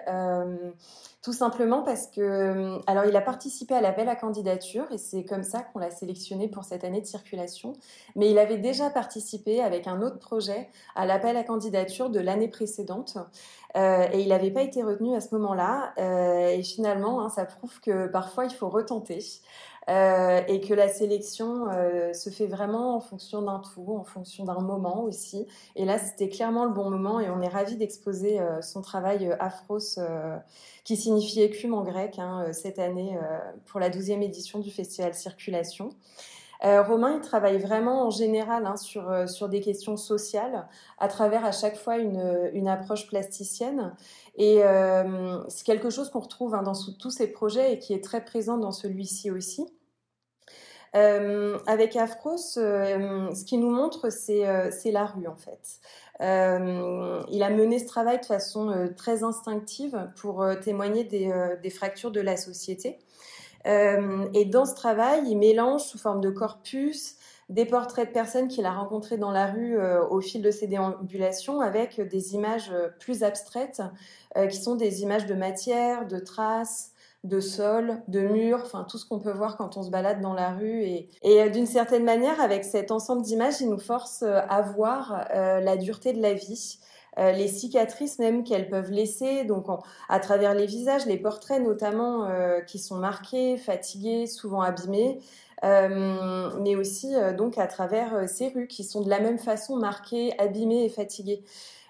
tout 1.27 1.33
simplement 1.33 1.83
parce 1.83 2.07
que, 2.07 2.79
alors, 2.87 3.05
il 3.05 3.17
a 3.17 3.21
participé 3.21 3.75
à 3.75 3.81
l'appel 3.81 4.09
à 4.09 4.15
candidature 4.15 4.85
et 4.93 4.97
c'est 4.97 5.25
comme 5.25 5.43
ça 5.43 5.59
qu'on 5.61 5.81
l'a 5.81 5.91
sélectionné 5.91 6.47
pour 6.47 6.63
cette 6.63 6.85
année 6.85 7.01
de 7.01 7.07
circulation. 7.07 7.73
Mais 8.15 8.31
il 8.31 8.39
avait 8.39 8.59
déjà 8.59 8.91
participé 8.91 9.61
avec 9.61 9.89
un 9.89 10.03
autre 10.03 10.21
projet 10.21 10.69
à 10.95 11.05
l'appel 11.05 11.37
à 11.37 11.43
candidature 11.43 12.11
de 12.11 12.21
l'année 12.21 12.47
précédente. 12.47 13.19
et 13.75 14.21
il 14.21 14.29
n'avait 14.29 14.53
pas 14.53 14.63
été 14.63 14.85
retenu 14.85 15.17
à 15.17 15.21
ce 15.21 15.35
moment-là. 15.35 15.95
et 15.99 16.63
finalement, 16.63 17.21
hein, 17.21 17.29
ça 17.29 17.45
prouve 17.45 17.81
que 17.81 18.07
parfois 18.07 18.45
il 18.45 18.55
faut 18.55 18.69
retenter. 18.69 19.19
Euh, 19.89 20.41
et 20.49 20.61
que 20.61 20.75
la 20.75 20.89
sélection 20.89 21.69
euh, 21.71 22.13
se 22.13 22.29
fait 22.29 22.49
vraiment 22.49 22.97
en 22.97 23.01
fonction 23.01 23.43
d'un 23.43 23.61
tout, 23.61 23.97
en 23.97 24.03
fonction 24.03 24.45
d'un 24.45 24.59
moment 24.59 25.05
aussi. 25.05 25.47
Et 25.77 25.85
là, 25.85 26.01
c'était 26.01 26.29
clairement 26.29 26.65
le 26.65 26.73
bon 26.73 26.91
moment 26.91 27.21
et 27.21 27.31
on 27.31 27.41
est 27.41 27.49
ravis 27.49 27.77
d'exposer 27.77 28.41
euh, 28.41 28.61
son 28.63 28.83
travail 28.83 29.33
Afros, 29.39 29.79
qui 30.83 30.97
signifie 30.97 31.41
écume 31.43 31.75
en 31.75 31.85
grec, 31.85 32.19
hein, 32.19 32.53
cette 32.53 32.79
année 32.79 33.19
pour 33.67 33.81
la 33.81 33.91
douzième 33.91 34.23
édition 34.23 34.59
du 34.59 34.71
festival 34.71 35.15
Circulation. 35.15 35.91
Romain, 36.63 37.15
il 37.17 37.21
travaille 37.21 37.59
vraiment 37.59 38.07
en 38.07 38.11
général 38.11 38.67
hein, 38.67 38.77
sur, 38.77 39.29
sur 39.29 39.49
des 39.49 39.61
questions 39.61 39.97
sociales 39.97 40.67
à 40.99 41.09
travers 41.09 41.45
à 41.45 41.53
chaque 41.53 41.77
fois 41.77 41.99
une, 41.99 42.51
une 42.53 42.69
approche 42.69 43.07
plasticienne. 43.07 43.95
Et 44.37 44.63
c'est 45.49 45.65
quelque 45.65 45.91
chose 45.91 46.11
qu'on 46.11 46.21
retrouve 46.21 46.55
hein, 46.55 46.63
dans 46.63 46.75
tous 46.99 47.11
ses 47.11 47.29
projets 47.29 47.75
et 47.75 47.79
qui 47.79 47.93
est 47.93 48.03
très 48.03 48.25
présent 48.25 48.59
dans 48.59 48.73
celui-ci 48.73 49.31
aussi. 49.31 49.67
Euh, 50.97 51.59
avec 51.67 51.95
Afros, 51.97 52.37
euh, 52.57 53.35
ce 53.35 53.45
qu'il 53.45 53.61
nous 53.61 53.71
montre, 53.71 54.11
c'est 54.11 54.91
la 54.91 55.05
rue 55.05 55.27
en 55.27 55.37
fait. 55.37 55.81
Euh, 56.23 57.23
il 57.31 57.43
a 57.43 57.51
mené 57.51 57.79
ce 57.79 57.87
travail 57.87 58.19
de 58.21 58.25
façon 58.25 58.89
très 58.97 59.23
instinctive 59.23 60.09
pour 60.17 60.47
témoigner 60.63 61.05
des, 61.05 61.31
des, 61.63 61.71
fractures 61.71 62.11
de 62.11 62.21
la 62.21 62.37
société. 62.37 62.99
Et 63.67 64.45
dans 64.45 64.65
ce 64.65 64.75
travail, 64.75 65.23
il 65.29 65.37
mélange 65.37 65.83
sous 65.83 65.99
forme 65.99 66.21
de 66.21 66.31
corpus 66.31 67.17
des 67.49 67.65
portraits 67.65 68.09
de 68.09 68.13
personnes 68.13 68.49
qu'il 68.49 68.67
a 68.67 68.73
rencontrées 68.73 69.19
dans 69.19 69.31
la 69.31 69.47
rue 69.47 69.79
au 70.11 70.21
fil 70.21 70.43
de 70.43 70.51
ses 70.51 70.67
déambulations 70.67 71.61
avec 71.61 72.01
des 72.01 72.35
images 72.35 72.73
plus 73.01 73.23
abstraites 73.23 73.83
qui 74.51 74.57
sont 74.57 74.77
des 74.77 75.03
images 75.03 75.27
de 75.27 75.35
matière, 75.35 76.07
de 76.07 76.19
traces, 76.19 76.93
de 77.27 77.41
sol, 77.41 78.01
de 78.09 78.21
murs, 78.21 78.63
enfin 78.65 78.87
tout 78.89 78.99
ce 78.99 79.07
qu'on 79.07 79.19
peut 79.19 79.33
voir 79.33 79.57
quand 79.57 79.77
on 79.77 79.83
se 79.83 79.91
balade 79.91 80.21
dans 80.21 80.33
la 80.33 80.51
rue. 80.51 80.83
Et, 80.83 81.09
euh, 81.27 81.49
d'une 81.49 81.67
certaine 81.67 82.05
manière, 82.05 82.41
avec 82.41 82.65
cet 82.65 82.91
ensemble 82.91 83.23
d'images, 83.23 83.61
il 83.61 83.69
nous 83.69 83.79
force 83.79 84.23
euh, 84.23 84.41
à 84.49 84.63
voir 84.63 85.27
euh, 85.35 85.61
la 85.61 85.77
dureté 85.77 86.13
de 86.13 86.23
la 86.23 86.35
vie. 86.35 86.79
Les 87.17 87.49
cicatrices 87.49 88.19
même 88.19 88.45
qu'elles 88.45 88.69
peuvent 88.69 88.91
laisser, 88.91 89.45
donc 89.45 89.67
à 90.09 90.21
travers 90.21 90.55
les 90.55 90.67
visages, 90.67 91.07
les 91.07 91.17
portraits 91.17 91.63
notamment 91.63 92.29
qui 92.67 92.79
sont 92.79 92.97
marqués, 92.97 93.57
fatigués, 93.57 94.27
souvent 94.27 94.61
abîmés, 94.61 95.21
mais 95.63 96.77
aussi 96.77 97.15
donc 97.39 97.57
à 97.57 97.67
travers 97.67 98.29
ces 98.29 98.49
rues 98.49 98.67
qui 98.67 98.85
sont 98.85 99.01
de 99.01 99.09
la 99.09 99.21
même 99.21 99.39
façon 99.39 99.77
marquées, 99.77 100.39
abîmées 100.39 100.85
et 100.85 100.89
fatiguées. 100.91 101.43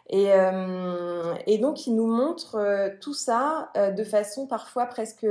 Et, 0.09 0.33
euh, 0.33 1.35
et, 1.47 1.59
donc, 1.59 1.87
il 1.87 1.97
nous 1.97 2.07
montre 2.07 2.57
euh, 2.57 2.91
tout 3.01 3.15
ça 3.15 3.71
euh, 3.77 3.91
de 3.91 4.05
façon 4.05 4.47
parfois 4.47 4.87
presque, 4.87 5.27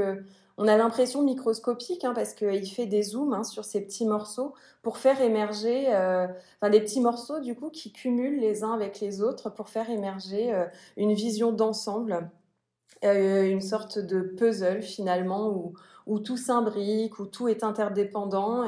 on 0.58 0.68
a 0.68 0.78
l'impression 0.78 1.22
microscopique, 1.22 2.04
hein, 2.04 2.14
parce 2.14 2.34
qu'il 2.34 2.70
fait 2.70 2.86
des 2.86 3.04
zooms 3.04 3.34
hein, 3.34 3.44
sur 3.44 3.66
ces 3.66 3.82
petits 3.82 4.06
morceaux 4.06 4.54
pour 4.82 4.98
faire 4.98 5.22
émerger, 5.22 5.88
enfin 5.88 6.70
des 6.70 6.82
petits 6.82 7.02
morceaux 7.02 7.40
du 7.40 7.56
coup 7.56 7.70
qui 7.70 7.92
cumulent 7.92 8.40
les 8.40 8.64
uns 8.64 8.72
avec 8.72 9.00
les 9.00 9.22
autres 9.22 9.50
pour 9.50 9.70
faire 9.70 9.90
émerger 9.90 10.54
une 10.96 11.14
vision 11.14 11.52
d'ensemble, 11.52 12.30
une 13.02 13.62
sorte 13.62 14.00
de 14.00 14.22
puzzle 14.22 14.82
finalement 14.82 15.74
où, 16.06 16.20
tout 16.20 16.38
s'imbrique, 16.38 17.20
où 17.20 17.26
tout 17.26 17.48
est 17.48 17.64
interdépendant 17.64 18.64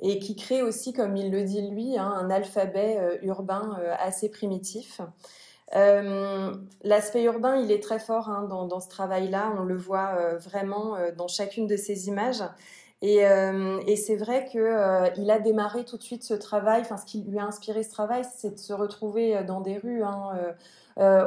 et 0.00 0.18
qui 0.18 0.36
crée 0.36 0.62
aussi, 0.62 0.92
comme 0.92 1.16
il 1.16 1.30
le 1.30 1.42
dit 1.42 1.62
lui, 1.68 1.98
hein, 1.98 2.12
un 2.16 2.30
alphabet 2.30 2.98
euh, 2.98 3.18
urbain 3.22 3.76
euh, 3.80 3.94
assez 3.98 4.28
primitif. 4.28 5.00
Euh, 5.76 6.54
L'aspect 6.82 7.24
urbain, 7.24 7.56
il 7.56 7.70
est 7.70 7.82
très 7.82 7.98
fort 7.98 8.28
hein, 8.28 8.44
dans, 8.48 8.80
ce 8.80 8.88
travail-là. 8.88 9.52
On 9.58 9.64
le 9.64 9.76
voit 9.76 10.14
euh, 10.18 10.38
vraiment 10.38 10.96
dans 11.16 11.28
chacune 11.28 11.66
de 11.66 11.76
ces 11.76 12.08
images. 12.08 12.42
Et, 13.00 13.24
c'est 13.96 14.16
vrai 14.16 14.48
que 14.52 15.18
il 15.20 15.30
a 15.30 15.38
démarré 15.38 15.84
tout 15.84 15.96
de 15.96 16.02
suite 16.02 16.24
ce 16.24 16.34
travail. 16.34 16.80
Enfin, 16.80 16.96
ce 16.96 17.06
qui 17.06 17.22
lui 17.22 17.38
a 17.38 17.44
inspiré 17.44 17.82
ce 17.82 17.90
travail, 17.90 18.22
c'est 18.36 18.54
de 18.54 18.58
se 18.58 18.72
retrouver 18.72 19.44
dans 19.44 19.60
des 19.60 19.78
rues. 19.78 20.02
Hein, 20.02 20.54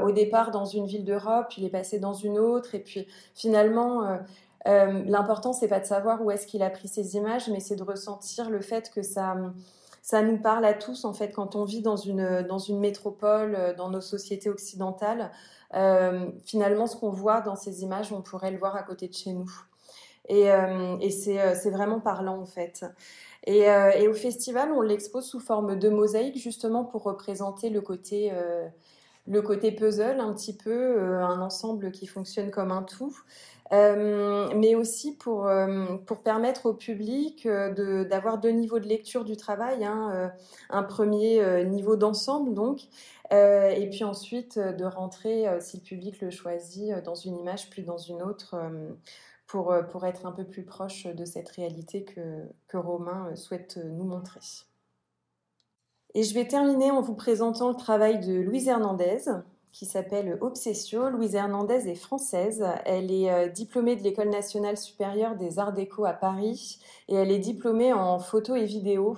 au 0.03 0.11
départ, 0.11 0.51
dans 0.51 0.65
une 0.65 0.85
ville 0.85 1.05
d'Europe, 1.05 1.53
il 1.57 1.63
est 1.63 1.69
passé 1.69 1.99
dans 1.99 2.13
une 2.13 2.37
autre, 2.37 2.75
et 2.75 2.79
puis 2.79 3.07
finalement, 3.35 4.19
euh, 4.67 5.03
L'important, 5.05 5.53
c'est 5.53 5.67
pas 5.67 5.79
de 5.79 5.85
savoir 5.85 6.23
où 6.23 6.31
est-ce 6.31 6.45
qu'il 6.45 6.63
a 6.63 6.69
pris 6.69 6.87
ces 6.87 7.15
images, 7.15 7.49
mais 7.49 7.59
c'est 7.59 7.75
de 7.75 7.83
ressentir 7.83 8.49
le 8.49 8.61
fait 8.61 8.91
que 8.91 9.01
ça, 9.01 9.35
ça 10.01 10.23
nous 10.23 10.37
parle 10.37 10.65
à 10.65 10.73
tous, 10.73 11.05
en 11.05 11.13
fait, 11.13 11.31
quand 11.31 11.55
on 11.55 11.63
vit 11.63 11.81
dans 11.81 11.95
une, 11.95 12.41
dans 12.41 12.57
une 12.57 12.79
métropole, 12.79 13.55
euh, 13.55 13.73
dans 13.73 13.89
nos 13.89 14.01
sociétés 14.01 14.49
occidentales. 14.49 15.31
Euh, 15.73 16.29
finalement, 16.43 16.87
ce 16.87 16.95
qu'on 16.95 17.11
voit 17.11 17.41
dans 17.41 17.55
ces 17.55 17.83
images, 17.83 18.11
on 18.11 18.21
pourrait 18.21 18.51
le 18.51 18.57
voir 18.57 18.75
à 18.75 18.83
côté 18.83 19.07
de 19.07 19.13
chez 19.13 19.31
nous. 19.33 19.49
Et, 20.27 20.51
euh, 20.51 20.97
et 20.99 21.11
c'est 21.11 21.69
vraiment 21.69 21.99
parlant, 21.99 22.39
en 22.39 22.45
fait. 22.45 22.85
Et, 23.45 23.69
euh, 23.69 23.91
et 23.91 24.07
au 24.07 24.13
festival, 24.13 24.71
on 24.71 24.81
l'expose 24.81 25.25
sous 25.25 25.39
forme 25.39 25.77
de 25.77 25.89
mosaïque, 25.89 26.37
justement 26.37 26.83
pour 26.83 27.03
représenter 27.03 27.69
le 27.69 27.81
côté 27.81 28.31
le 29.27 29.43
côté 29.43 29.71
puzzle 29.71 30.19
un 30.19 30.33
petit 30.33 30.57
peu, 30.57 30.99
un 30.99 31.39
ensemble 31.41 31.91
qui 31.91 32.07
fonctionne 32.07 32.49
comme 32.49 32.71
un 32.71 32.81
tout. 32.81 33.15
Euh, 33.73 34.49
mais 34.55 34.75
aussi 34.75 35.15
pour, 35.15 35.47
euh, 35.47 35.95
pour 36.05 36.19
permettre 36.19 36.65
au 36.65 36.73
public 36.73 37.45
euh, 37.45 38.03
d'avoir 38.03 38.37
deux 38.37 38.49
niveaux 38.49 38.79
de 38.79 38.87
lecture 38.87 39.23
du 39.23 39.37
travail. 39.37 39.85
Hein, 39.85 40.31
un 40.69 40.83
premier 40.83 41.65
niveau 41.65 41.95
d'ensemble, 41.95 42.53
donc, 42.53 42.81
et 43.31 43.87
puis 43.89 44.03
ensuite 44.03 44.59
de 44.59 44.85
rentrer, 44.85 45.45
si 45.61 45.77
le 45.77 45.83
public 45.83 46.21
le 46.21 46.29
choisit, 46.29 46.93
dans 47.03 47.15
une 47.15 47.37
image 47.37 47.69
puis 47.69 47.83
dans 47.83 47.97
une 47.97 48.21
autre. 48.21 48.55
pour, 49.47 49.73
pour 49.91 50.05
être 50.05 50.25
un 50.25 50.31
peu 50.31 50.45
plus 50.45 50.63
proche 50.63 51.07
de 51.07 51.25
cette 51.25 51.49
réalité 51.49 52.05
que, 52.05 52.43
que 52.67 52.77
Romain 52.77 53.35
souhaite 53.35 53.77
nous 53.77 54.05
montrer. 54.05 54.39
Et 56.13 56.23
je 56.23 56.33
vais 56.33 56.47
terminer 56.47 56.91
en 56.91 57.01
vous 57.01 57.15
présentant 57.15 57.69
le 57.69 57.75
travail 57.75 58.19
de 58.19 58.33
Louise 58.33 58.67
Hernandez, 58.67 59.29
qui 59.71 59.85
s'appelle 59.85 60.37
Obsessio. 60.41 61.09
Louise 61.09 61.35
Hernandez 61.35 61.89
est 61.89 61.95
française. 61.95 62.65
Elle 62.85 63.11
est 63.11 63.31
euh, 63.31 63.47
diplômée 63.47 63.95
de 63.95 64.03
l'École 64.03 64.29
nationale 64.29 64.77
supérieure 64.77 65.35
des 65.35 65.59
arts 65.59 65.73
déco 65.73 66.05
à 66.05 66.13
Paris 66.13 66.79
et 67.07 67.15
elle 67.15 67.31
est 67.31 67.39
diplômée 67.39 67.93
en 67.93 68.19
photo 68.19 68.55
et 68.55 68.65
vidéo. 68.65 69.17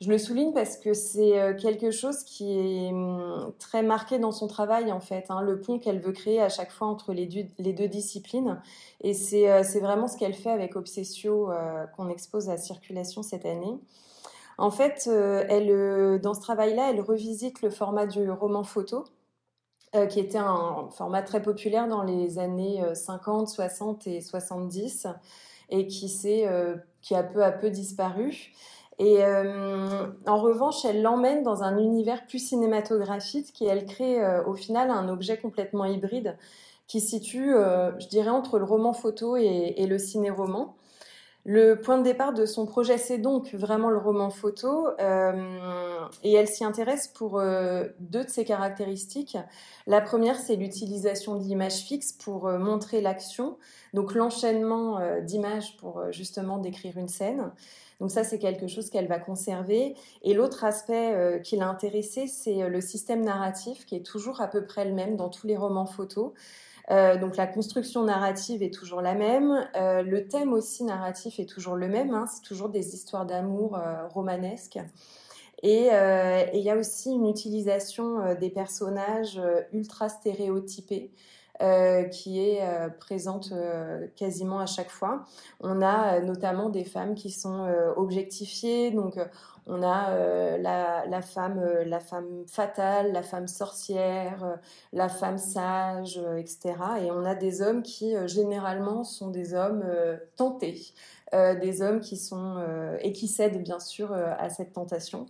Je 0.00 0.10
le 0.10 0.18
souligne 0.18 0.52
parce 0.52 0.76
que 0.76 0.94
c'est 0.94 1.38
euh, 1.38 1.54
quelque 1.54 1.92
chose 1.92 2.24
qui 2.24 2.58
est 2.58 2.90
hum, 2.90 3.52
très 3.60 3.84
marqué 3.84 4.18
dans 4.18 4.32
son 4.32 4.48
travail 4.48 4.90
en 4.90 4.98
fait, 4.98 5.26
hein, 5.28 5.40
le 5.40 5.60
pont 5.60 5.78
qu'elle 5.78 6.00
veut 6.00 6.12
créer 6.12 6.40
à 6.40 6.48
chaque 6.48 6.72
fois 6.72 6.88
entre 6.88 7.12
les 7.12 7.26
deux, 7.26 7.88
disciplines. 7.88 8.60
Et 9.02 9.14
c'est 9.14 9.48
euh, 9.48 9.62
vraiment 9.80 10.08
ce 10.08 10.16
qu'elle 10.16 10.34
fait 10.34 10.50
avec 10.50 10.74
Obsessio 10.74 11.50
qu'on 11.96 12.08
expose 12.08 12.50
à 12.50 12.56
Circulation 12.56 13.22
cette 13.22 13.46
année. 13.46 13.78
En 14.58 14.70
fait, 14.70 15.08
elle, 15.08 16.20
dans 16.20 16.34
ce 16.34 16.40
travail-là, 16.40 16.90
elle 16.90 17.00
revisite 17.00 17.62
le 17.62 17.70
format 17.70 18.06
du 18.06 18.30
roman 18.30 18.64
photo, 18.64 19.04
euh, 19.94 20.06
qui 20.06 20.20
était 20.20 20.38
un 20.38 20.88
format 20.90 21.20
très 21.20 21.42
populaire 21.42 21.86
dans 21.86 22.02
les 22.02 22.38
années 22.38 22.82
50, 22.94 23.42
euh, 23.42 23.46
60 23.46 24.06
et 24.06 24.22
70 24.22 25.06
et 25.68 25.86
qui, 25.86 26.10
euh, 26.46 26.76
qui 27.02 27.14
a 27.14 27.22
peu 27.22 27.44
à 27.44 27.52
peu 27.52 27.68
disparu. 27.68 28.52
Et 28.98 29.22
en 29.24 30.36
revanche, 30.38 30.84
elle 30.84 31.02
l'emmène 31.02 31.42
dans 31.42 31.62
un 31.62 31.76
univers 31.76 32.26
plus 32.26 32.38
cinématographique 32.38 33.52
qui, 33.52 33.64
elle, 33.66 33.84
crée 33.84 34.20
au 34.46 34.54
final 34.54 34.90
un 34.90 35.08
objet 35.08 35.38
complètement 35.38 35.86
hybride 35.86 36.36
qui 36.86 37.00
situe, 37.00 37.52
je 37.52 38.06
dirais, 38.08 38.30
entre 38.30 38.58
le 38.58 38.64
roman 38.64 38.92
photo 38.92 39.36
et, 39.36 39.74
et 39.76 39.86
le 39.86 39.98
ciné-roman. 39.98 40.76
Le 41.44 41.74
point 41.74 41.98
de 41.98 42.04
départ 42.04 42.32
de 42.32 42.46
son 42.46 42.66
projet, 42.66 42.98
c'est 42.98 43.18
donc 43.18 43.52
vraiment 43.52 43.90
le 43.90 43.98
roman 43.98 44.30
photo, 44.30 44.86
euh, 45.00 46.06
et 46.22 46.32
elle 46.34 46.46
s'y 46.46 46.64
intéresse 46.64 47.08
pour 47.08 47.40
euh, 47.40 47.88
deux 47.98 48.22
de 48.22 48.30
ses 48.30 48.44
caractéristiques. 48.44 49.36
La 49.88 50.00
première, 50.00 50.38
c'est 50.38 50.54
l'utilisation 50.54 51.34
d'images 51.34 51.80
fixes 51.80 52.12
pour 52.12 52.46
euh, 52.46 52.58
montrer 52.58 53.00
l'action, 53.00 53.58
donc 53.92 54.14
l'enchaînement 54.14 55.00
d'images 55.22 55.76
pour 55.78 56.12
justement 56.12 56.58
décrire 56.58 56.96
une 56.96 57.08
scène. 57.08 57.50
Donc 57.98 58.12
ça, 58.12 58.22
c'est 58.22 58.38
quelque 58.38 58.68
chose 58.68 58.88
qu'elle 58.88 59.08
va 59.08 59.18
conserver. 59.18 59.96
Et 60.22 60.34
l'autre 60.34 60.64
aspect 60.64 61.40
qui 61.44 61.56
l'a 61.56 61.68
intéressé, 61.68 62.26
c'est 62.26 62.68
le 62.68 62.80
système 62.80 63.22
narratif, 63.22 63.84
qui 63.84 63.96
est 63.96 64.06
toujours 64.06 64.40
à 64.40 64.48
peu 64.48 64.64
près 64.64 64.84
le 64.84 64.92
même 64.92 65.16
dans 65.16 65.28
tous 65.28 65.46
les 65.46 65.56
romans 65.56 65.86
photos. 65.86 66.32
Euh, 66.90 67.16
donc 67.16 67.36
la 67.36 67.46
construction 67.46 68.04
narrative 68.04 68.62
est 68.62 68.74
toujours 68.74 69.02
la 69.02 69.14
même, 69.14 69.68
euh, 69.76 70.02
le 70.02 70.26
thème 70.26 70.52
aussi 70.52 70.84
narratif 70.84 71.38
est 71.38 71.48
toujours 71.48 71.76
le 71.76 71.88
même, 71.88 72.12
hein. 72.12 72.26
c'est 72.26 72.42
toujours 72.42 72.68
des 72.68 72.94
histoires 72.94 73.24
d'amour 73.24 73.76
euh, 73.76 74.08
romanesques. 74.08 74.78
Et 75.64 75.90
il 76.54 76.60
y 76.60 76.70
a 76.70 76.76
aussi 76.76 77.12
une 77.12 77.28
utilisation 77.28 78.34
des 78.34 78.50
personnages 78.50 79.40
ultra 79.72 80.08
stéréotypés. 80.08 81.12
Qui 82.10 82.40
est 82.40 82.60
présente 82.98 83.52
quasiment 84.16 84.58
à 84.58 84.66
chaque 84.66 84.90
fois. 84.90 85.24
On 85.60 85.80
a 85.80 86.20
notamment 86.20 86.70
des 86.70 86.84
femmes 86.84 87.14
qui 87.14 87.30
sont 87.30 87.66
objectifiées, 87.96 88.90
donc 88.90 89.18
on 89.66 89.82
a 89.82 90.10
euh, 90.10 90.58
la, 90.58 91.22
femme, 91.22 91.58
euh, 91.58 91.84
la 91.84 92.00
femme 92.00 92.44
fatale, 92.48 93.12
la 93.12 93.22
femme 93.22 93.46
sorcière, 93.46 94.44
euh, 94.44 94.56
la 94.92 95.08
femme 95.08 95.38
sage, 95.38 96.20
etc. 96.36 96.74
Et 97.02 97.10
on 97.10 97.24
a 97.24 97.34
des 97.34 97.62
hommes 97.62 97.82
qui 97.82 98.14
généralement 98.26 99.04
sont 99.04 99.30
des 99.30 99.54
hommes 99.54 99.84
tentés, 100.36 100.92
des 101.32 101.82
hommes 101.82 102.00
qui 102.00 102.16
sont 102.16 102.62
et 103.00 103.12
qui 103.12 103.28
cèdent 103.28 103.62
bien 103.62 103.78
sûr 103.78 104.12
à 104.12 104.48
cette 104.48 104.72
tentation. 104.72 105.26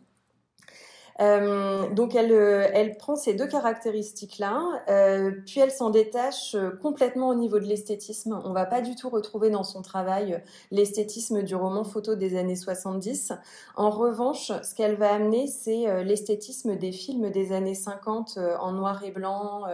Euh, 1.21 1.89
donc 1.91 2.15
elle, 2.15 2.33
euh, 2.33 2.67
elle 2.73 2.97
prend 2.97 3.17
ces 3.17 3.35
deux 3.35 3.47
caractéristiques-là, 3.47 4.83
euh, 4.89 5.33
puis 5.47 5.61
elle 5.61 5.71
s'en 5.71 5.91
détache 5.91 6.57
complètement 6.81 7.29
au 7.29 7.35
niveau 7.35 7.59
de 7.59 7.67
l'esthétisme. 7.67 8.41
On 8.45 8.53
va 8.53 8.67
pas 8.67 8.81
du 8.81 8.97
tout 8.97 9.09
retrouver 9.09 9.51
dans 9.51 9.65
son 9.65 9.83
travail 9.83 10.43
l'esthétisme 10.71 11.43
du 11.43 11.55
roman 11.55 11.85
photo 11.85 12.15
des 12.15 12.37
années 12.37 12.57
70. 12.57 13.33
En 13.77 13.91
revanche, 13.91 14.53
ce 14.63 14.75
qu'elle 14.75 14.97
va 14.97 15.13
amener, 15.13 15.47
c'est 15.47 16.05
l'esthétisme 16.05 16.77
des 16.77 16.93
films 16.93 17.31
des 17.31 17.53
années 17.53 17.75
50 17.75 18.39
en 18.61 18.73
noir 18.73 19.05
et 19.05 19.11
blanc, 19.11 19.65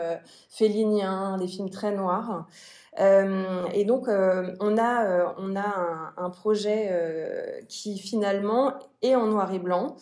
féliniens, 0.48 1.38
des 1.38 1.46
films 1.48 1.70
très 1.70 1.92
noirs. 1.92 2.46
Euh, 3.00 3.64
et 3.74 3.84
donc, 3.84 4.08
euh, 4.08 4.54
on 4.60 4.76
a, 4.76 5.04
euh, 5.04 5.26
on 5.38 5.56
a 5.56 6.12
un 6.16 6.30
projet 6.30 7.62
qui 7.68 7.98
finalement 7.98 8.74
est 9.02 9.14
en 9.14 9.26
noir 9.26 9.52
et 9.52 9.58
blanc. 9.58 9.96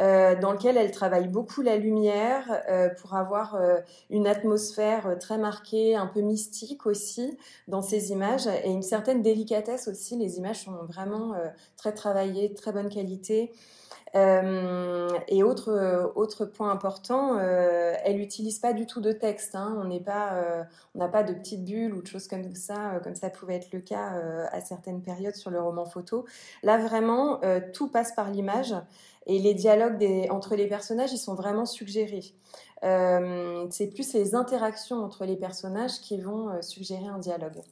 Euh, 0.00 0.40
dans 0.40 0.52
lequel 0.52 0.78
elle 0.78 0.90
travaille 0.90 1.28
beaucoup 1.28 1.60
la 1.60 1.76
lumière 1.76 2.62
euh, 2.70 2.88
pour 2.88 3.14
avoir 3.14 3.56
euh, 3.56 3.76
une 4.08 4.26
atmosphère 4.26 5.18
très 5.20 5.36
marquée, 5.36 5.94
un 5.96 6.06
peu 6.06 6.20
mystique 6.20 6.86
aussi 6.86 7.36
dans 7.68 7.82
ses 7.82 8.10
images 8.10 8.46
et 8.46 8.70
une 8.70 8.82
certaine 8.82 9.20
délicatesse 9.20 9.88
aussi. 9.88 10.16
Les 10.16 10.38
images 10.38 10.64
sont 10.64 10.84
vraiment 10.88 11.34
très 11.76 11.92
travaillées, 11.92 12.54
très 12.54 12.72
bonne 12.72 12.88
qualité. 12.88 13.52
Euh, 14.14 15.08
et 15.28 15.42
autre 15.42 16.12
autre 16.16 16.44
point 16.44 16.70
important, 16.70 17.38
euh, 17.38 17.94
elle 18.04 18.16
n'utilise 18.16 18.58
pas 18.58 18.72
du 18.72 18.86
tout 18.86 19.00
de 19.00 19.12
texte. 19.12 19.54
Hein. 19.54 19.76
On 19.80 19.84
n'est 19.86 20.04
euh, 20.08 20.62
n'a 20.94 21.08
pas 21.08 21.22
de 21.22 21.32
petites 21.32 21.64
bulles 21.64 21.94
ou 21.94 22.02
de 22.02 22.06
choses 22.06 22.28
comme 22.28 22.54
ça, 22.54 23.00
comme 23.02 23.14
ça 23.14 23.30
pouvait 23.30 23.56
être 23.56 23.72
le 23.72 23.80
cas 23.80 24.20
à 24.52 24.60
certaines 24.60 25.02
périodes 25.02 25.34
sur 25.36 25.50
le 25.50 25.60
roman 25.60 25.84
photo. 25.86 26.26
Là 26.62 26.78
vraiment, 26.78 27.40
tout 27.72 27.88
passe 27.88 28.12
par 28.12 28.30
l'image 28.30 28.74
et 29.26 29.38
les 29.38 29.54
dialogues 29.54 30.04
entre 30.30 30.56
les 30.56 30.66
personnages, 30.66 31.12
ils 31.12 31.18
sont 31.18 31.34
vraiment 31.34 31.66
suggérés. 31.66 32.34
c'est 32.82 33.86
plus 33.94 34.12
les 34.12 34.34
interactions 34.34 35.02
entre 35.02 35.24
les 35.24 35.36
personnages 35.36 36.00
qui 36.00 36.20
vont 36.20 36.60
suggérer 36.62 37.06
un 37.06 37.18
dialogue. 37.18 37.62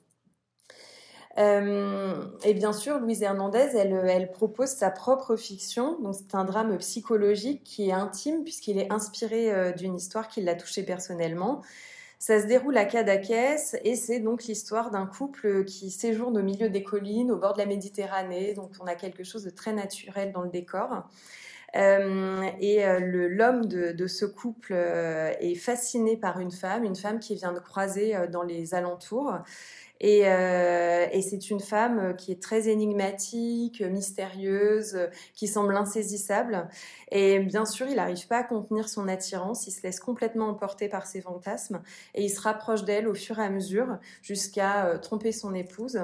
Euh, 1.38 2.24
et 2.44 2.54
bien 2.54 2.72
sûr, 2.72 2.98
Louise 2.98 3.22
Hernandez, 3.22 3.68
elle, 3.74 4.30
propose 4.32 4.68
sa 4.70 4.90
propre 4.90 5.36
fiction. 5.36 5.98
Donc, 6.00 6.14
c'est 6.14 6.34
un 6.34 6.44
drame 6.44 6.76
psychologique 6.78 7.62
qui 7.64 7.88
est 7.88 7.92
intime 7.92 8.42
puisqu'il 8.42 8.78
est 8.78 8.92
inspiré 8.92 9.52
euh, 9.52 9.72
d'une 9.72 9.94
histoire 9.94 10.28
qui 10.28 10.40
l'a 10.40 10.54
touché 10.54 10.82
personnellement. 10.82 11.62
Ça 12.18 12.40
se 12.40 12.46
déroule 12.46 12.76
à 12.76 12.84
Cadaqués 12.84 13.56
et 13.84 13.94
c'est 13.96 14.20
donc 14.20 14.44
l'histoire 14.44 14.90
d'un 14.90 15.06
couple 15.06 15.64
qui 15.64 15.90
séjourne 15.90 16.36
au 16.36 16.42
milieu 16.42 16.68
des 16.68 16.82
collines, 16.82 17.30
au 17.30 17.36
bord 17.36 17.54
de 17.54 17.58
la 17.58 17.66
Méditerranée. 17.66 18.52
Donc, 18.52 18.72
on 18.80 18.86
a 18.86 18.94
quelque 18.94 19.24
chose 19.24 19.44
de 19.44 19.50
très 19.50 19.72
naturel 19.72 20.32
dans 20.32 20.42
le 20.42 20.50
décor. 20.50 21.04
Euh, 21.76 22.42
et 22.60 22.84
l'homme 22.98 23.64
de, 23.64 24.06
ce 24.06 24.26
couple 24.26 24.74
est 24.74 25.54
fasciné 25.54 26.18
par 26.18 26.40
une 26.40 26.50
femme, 26.50 26.84
une 26.84 26.96
femme 26.96 27.20
qui 27.20 27.36
vient 27.36 27.52
de 27.52 27.60
croiser 27.60 28.14
dans 28.30 28.42
les 28.42 28.74
alentours. 28.74 29.32
Et, 30.00 30.22
euh, 30.24 31.06
et 31.12 31.20
c'est 31.20 31.50
une 31.50 31.60
femme 31.60 32.16
qui 32.16 32.32
est 32.32 32.42
très 32.42 32.68
énigmatique, 32.68 33.82
mystérieuse, 33.82 34.98
qui 35.34 35.46
semble 35.46 35.76
insaisissable. 35.76 36.68
Et 37.10 37.40
bien 37.40 37.66
sûr, 37.66 37.86
il 37.86 37.96
n'arrive 37.96 38.26
pas 38.26 38.38
à 38.38 38.44
contenir 38.44 38.88
son 38.88 39.08
attirance, 39.08 39.66
il 39.66 39.72
se 39.72 39.82
laisse 39.82 40.00
complètement 40.00 40.48
emporter 40.48 40.88
par 40.88 41.06
ses 41.06 41.20
fantasmes 41.20 41.82
et 42.14 42.24
il 42.24 42.30
se 42.30 42.40
rapproche 42.40 42.84
d'elle 42.84 43.08
au 43.08 43.14
fur 43.14 43.38
et 43.38 43.44
à 43.44 43.50
mesure 43.50 43.98
jusqu'à 44.22 44.86
euh, 44.86 44.98
tromper 44.98 45.32
son 45.32 45.54
épouse. 45.54 46.00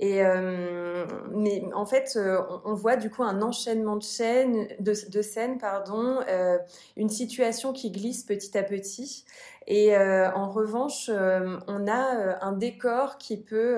Et 0.00 0.24
euh, 0.24 1.06
mais 1.32 1.62
en 1.72 1.86
fait, 1.86 2.14
euh, 2.16 2.40
on, 2.64 2.74
voit 2.74 2.96
du 2.96 3.10
coup 3.10 3.22
un 3.22 3.42
enchaînement 3.42 3.96
de, 3.96 4.02
scènes, 4.02 5.58
pardon, 5.58 6.20
euh, 6.28 6.58
une 6.96 7.08
situation 7.08 7.72
qui 7.72 7.90
glisse 7.90 8.24
petit 8.24 8.56
à 8.58 8.64
petit. 8.64 9.24
Et 9.66 9.96
euh, 9.96 10.30
en 10.32 10.50
revanche, 10.50 11.08
euh, 11.08 11.58
on 11.66 11.86
a 11.86 12.44
un 12.44 12.52
décor 12.52 13.18
qui 13.18 13.36
peut, 13.36 13.76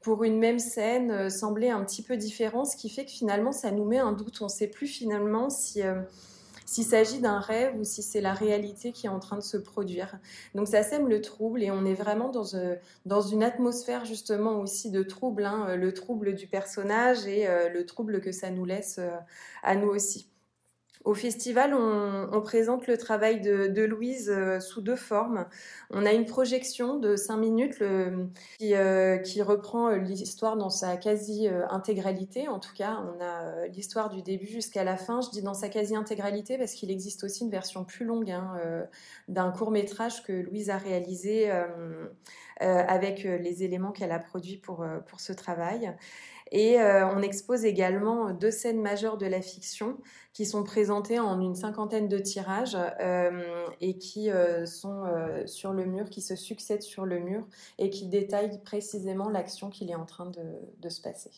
pour 0.00 0.24
une 0.24 0.38
même 0.38 0.58
scène, 0.58 1.30
sembler 1.30 1.70
un 1.70 1.84
petit 1.84 2.02
peu 2.02 2.16
différent, 2.16 2.64
ce 2.64 2.76
qui 2.76 2.88
fait 2.88 3.04
que 3.04 3.10
finalement, 3.10 3.52
ça 3.52 3.70
nous 3.70 3.84
met 3.84 3.98
un 3.98 4.12
doute. 4.12 4.40
On 4.40 4.44
ne 4.44 4.50
sait 4.50 4.68
plus 4.68 4.86
finalement 4.86 5.50
si 5.50 5.82
s'il 6.68 6.84
s'agit 6.84 7.20
d'un 7.20 7.40
rêve 7.40 7.74
ou 7.80 7.84
si 7.84 8.02
c'est 8.02 8.20
la 8.20 8.34
réalité 8.34 8.92
qui 8.92 9.06
est 9.06 9.08
en 9.08 9.20
train 9.20 9.36
de 9.36 9.42
se 9.42 9.56
produire. 9.56 10.18
Donc 10.54 10.68
ça 10.68 10.82
sème 10.82 11.08
le 11.08 11.22
trouble 11.22 11.62
et 11.62 11.70
on 11.70 11.86
est 11.86 11.94
vraiment 11.94 12.28
dans, 12.28 12.54
euh, 12.54 12.76
une 13.32 13.42
atmosphère 13.42 14.04
justement 14.04 14.60
aussi 14.60 14.90
de 14.90 15.02
trouble, 15.02 15.46
hein, 15.46 15.64
euh, 15.70 15.76
le 15.76 15.94
trouble 15.94 16.34
du 16.34 16.46
personnage 16.46 17.26
et 17.26 17.48
euh, 17.48 17.70
le 17.70 17.86
trouble 17.86 18.20
que 18.20 18.32
ça 18.32 18.50
nous 18.50 18.66
laisse 18.66 19.00
à 19.62 19.76
nous 19.76 19.88
aussi. 19.88 20.28
Au 21.04 21.14
festival, 21.14 21.74
on, 21.74 22.40
présente 22.42 22.86
le 22.86 22.98
travail 22.98 23.40
de, 23.40 23.84
Louise 23.84 24.30
euh, 24.30 24.60
sous 24.60 24.80
deux 24.80 24.96
formes. 24.96 25.46
On 25.90 26.04
a 26.04 26.12
une 26.12 26.26
projection 26.26 26.98
de 26.98 27.14
cinq 27.14 27.36
minutes 27.36 27.82
qui, 28.58 28.74
euh, 28.74 29.18
qui, 29.18 29.40
reprend 29.42 29.90
l'histoire 29.90 30.56
dans 30.56 30.70
sa 30.70 30.96
quasi-intégralité. 30.96 32.48
En 32.48 32.58
tout 32.58 32.74
cas, 32.74 32.98
on 33.00 33.20
a 33.20 33.44
euh, 33.44 33.66
l'histoire 33.68 34.08
du 34.08 34.22
début 34.22 34.46
jusqu'à 34.46 34.84
la 34.84 34.96
fin. 34.96 35.20
Je 35.20 35.30
dis 35.30 35.42
dans 35.42 35.54
sa 35.54 35.68
quasi-intégralité 35.68 36.58
parce 36.58 36.72
qu'il 36.72 36.90
existe 36.90 37.22
aussi 37.24 37.44
une 37.44 37.50
version 37.50 37.84
plus 37.84 38.04
longue 38.04 38.30
hein, 38.30 38.54
d'un 39.28 39.50
court 39.50 39.70
métrage 39.70 40.22
que 40.24 40.32
Louise 40.32 40.68
a 40.70 40.78
réalisé 40.78 41.50
avec 42.60 43.22
les 43.22 43.62
éléments 43.62 43.92
qu'elle 43.92 44.12
a 44.12 44.18
produits 44.18 44.56
pour, 44.56 44.84
pour 45.06 45.20
ce 45.20 45.32
travail. 45.32 45.94
Et 46.50 46.80
euh, 46.80 47.06
on 47.08 47.22
expose 47.22 47.64
également 47.64 48.32
deux 48.32 48.50
scènes 48.50 48.80
majeures 48.80 49.18
de 49.18 49.26
la 49.26 49.42
fiction 49.42 49.98
qui 50.32 50.46
sont 50.46 50.64
présentées 50.64 51.18
en 51.18 51.40
une 51.40 51.54
cinquantaine 51.54 52.08
de 52.08 52.18
tirages 52.18 52.76
euh, 53.00 53.66
et 53.80 53.98
qui 53.98 54.30
euh, 54.30 54.66
sont 54.66 55.04
sur 55.46 55.72
le 55.72 55.84
mur, 55.84 56.08
qui 56.08 56.20
se 56.20 56.36
succèdent 56.36 56.82
sur 56.82 57.04
le 57.04 57.18
mur 57.18 57.46
et 57.78 57.90
qui 57.90 58.06
détaillent 58.06 58.62
précisément 58.62 59.28
l'action 59.28 59.70
qu'il 59.70 59.90
est 59.90 59.96
en 59.96 60.06
train 60.06 60.30
de 60.30 60.88
se 60.88 61.00
passer. 61.00 61.30